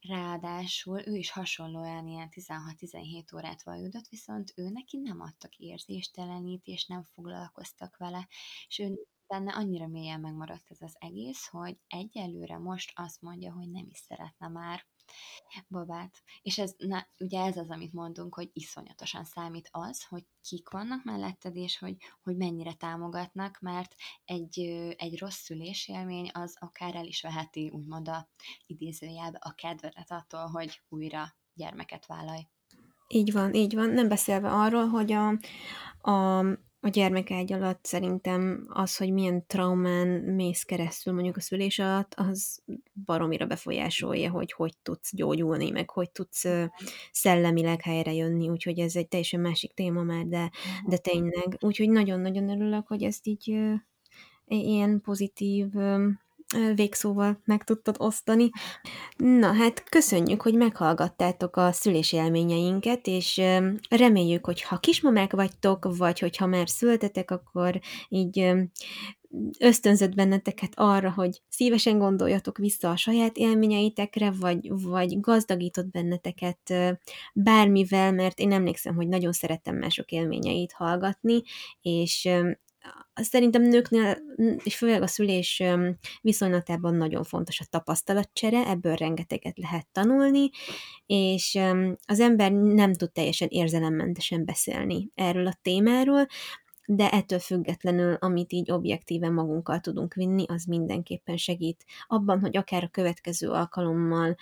[0.00, 7.04] ráadásul ő is hasonlóan ilyen 16-17 órát vajudott, viszont ő neki nem adtak érzéstelenítést, nem
[7.04, 8.28] foglalkoztak vele,
[8.68, 13.70] és ő benne annyira mélyen megmaradt ez az egész, hogy egyelőre most azt mondja, hogy
[13.70, 14.86] nem is szeretne már
[15.68, 16.22] babát.
[16.42, 21.04] És ez, na, ugye ez az, amit mondunk, hogy iszonyatosan számít az, hogy kik vannak
[21.04, 24.60] melletted, és hogy, hogy mennyire támogatnak, mert egy,
[24.96, 28.28] egy rossz szülésélmény az akár el is veheti, úgymond a
[28.66, 32.46] idézőjelbe a kedvedet attól, hogy újra gyermeket vállalj.
[33.08, 33.90] Így van, így van.
[33.90, 35.28] Nem beszélve arról, hogy a,
[36.10, 36.44] a
[36.82, 42.62] a gyermekágy alatt szerintem az, hogy milyen traumán mész keresztül mondjuk a szülés alatt, az
[43.04, 46.44] baromira befolyásolja, hogy hogy tudsz gyógyulni, meg hogy tudsz
[47.12, 50.50] szellemileg jönni, úgyhogy ez egy teljesen másik téma már, de,
[50.86, 51.56] de tényleg.
[51.60, 53.58] Úgyhogy nagyon-nagyon örülök, hogy ezt így
[54.44, 55.66] ilyen pozitív
[56.74, 58.50] végszóval meg tudtad osztani.
[59.16, 63.40] Na hát köszönjük, hogy meghallgattátok a szülési élményeinket, és
[63.88, 68.52] reméljük, hogy ha kismamák vagytok, vagy hogyha már szültetek, akkor így
[69.58, 76.74] ösztönzött benneteket arra, hogy szívesen gondoljatok vissza a saját élményeitekre, vagy, vagy gazdagított benneteket
[77.34, 81.42] bármivel, mert én emlékszem, hogy nagyon szerettem mások élményeit hallgatni,
[81.80, 82.28] és
[83.14, 84.18] Szerintem nőknél,
[84.62, 85.62] és főleg a szülés
[86.20, 90.50] viszonylatában nagyon fontos a tapasztalatcsere, ebből rengeteget lehet tanulni,
[91.06, 91.58] és
[92.06, 96.26] az ember nem tud teljesen érzelemmentesen beszélni erről a témáról,
[96.92, 102.84] de ettől függetlenül, amit így objektíven magunkkal tudunk vinni, az mindenképpen segít abban, hogy akár
[102.84, 104.36] a következő alkalommal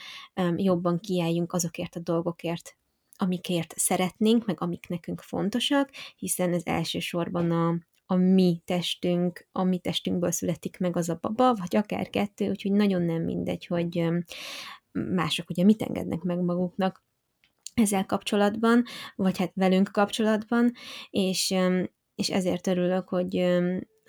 [0.56, 2.77] jobban kiálljunk azokért a dolgokért,
[3.16, 7.78] amikért szeretnénk, meg amik nekünk fontosak, hiszen ez elsősorban a,
[8.10, 12.72] a mi testünk, a mi testünkből születik meg az a baba, vagy akár kettő, úgyhogy
[12.72, 14.09] nagyon nem mindegy, hogy
[14.93, 17.05] mások ugye mit engednek meg maguknak
[17.74, 18.85] ezzel kapcsolatban,
[19.16, 20.72] vagy hát velünk kapcsolatban,
[21.10, 21.55] és,
[22.14, 23.36] és ezért örülök, hogy,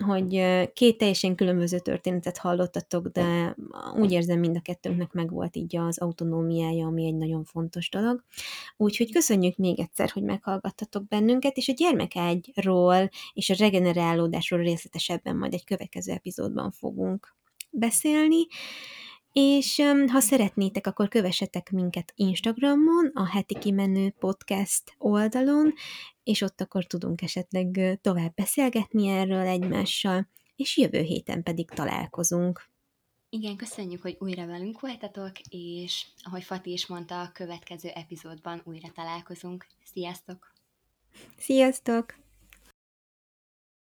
[0.04, 3.56] hogy két teljesen különböző történetet hallottatok, de
[3.96, 8.24] úgy érzem, mind a kettőnknek meg volt így az autonómiája, ami egy nagyon fontos dolog.
[8.76, 15.54] Úgyhogy köszönjük még egyszer, hogy meghallgattatok bennünket, és a gyermekágyról és a regenerálódásról részletesebben majd
[15.54, 17.36] egy következő epizódban fogunk
[17.70, 18.46] beszélni.
[19.32, 25.72] És ha szeretnétek, akkor kövessetek minket Instagramon, a heti kimenő podcast oldalon,
[26.24, 32.68] és ott akkor tudunk esetleg tovább beszélgetni erről egymással, és jövő héten pedig találkozunk.
[33.28, 38.88] Igen, köszönjük, hogy újra velünk voltatok, és ahogy Fati is mondta, a következő epizódban újra
[38.94, 39.66] találkozunk.
[39.84, 40.52] Sziasztok!
[41.36, 42.14] Sziasztok!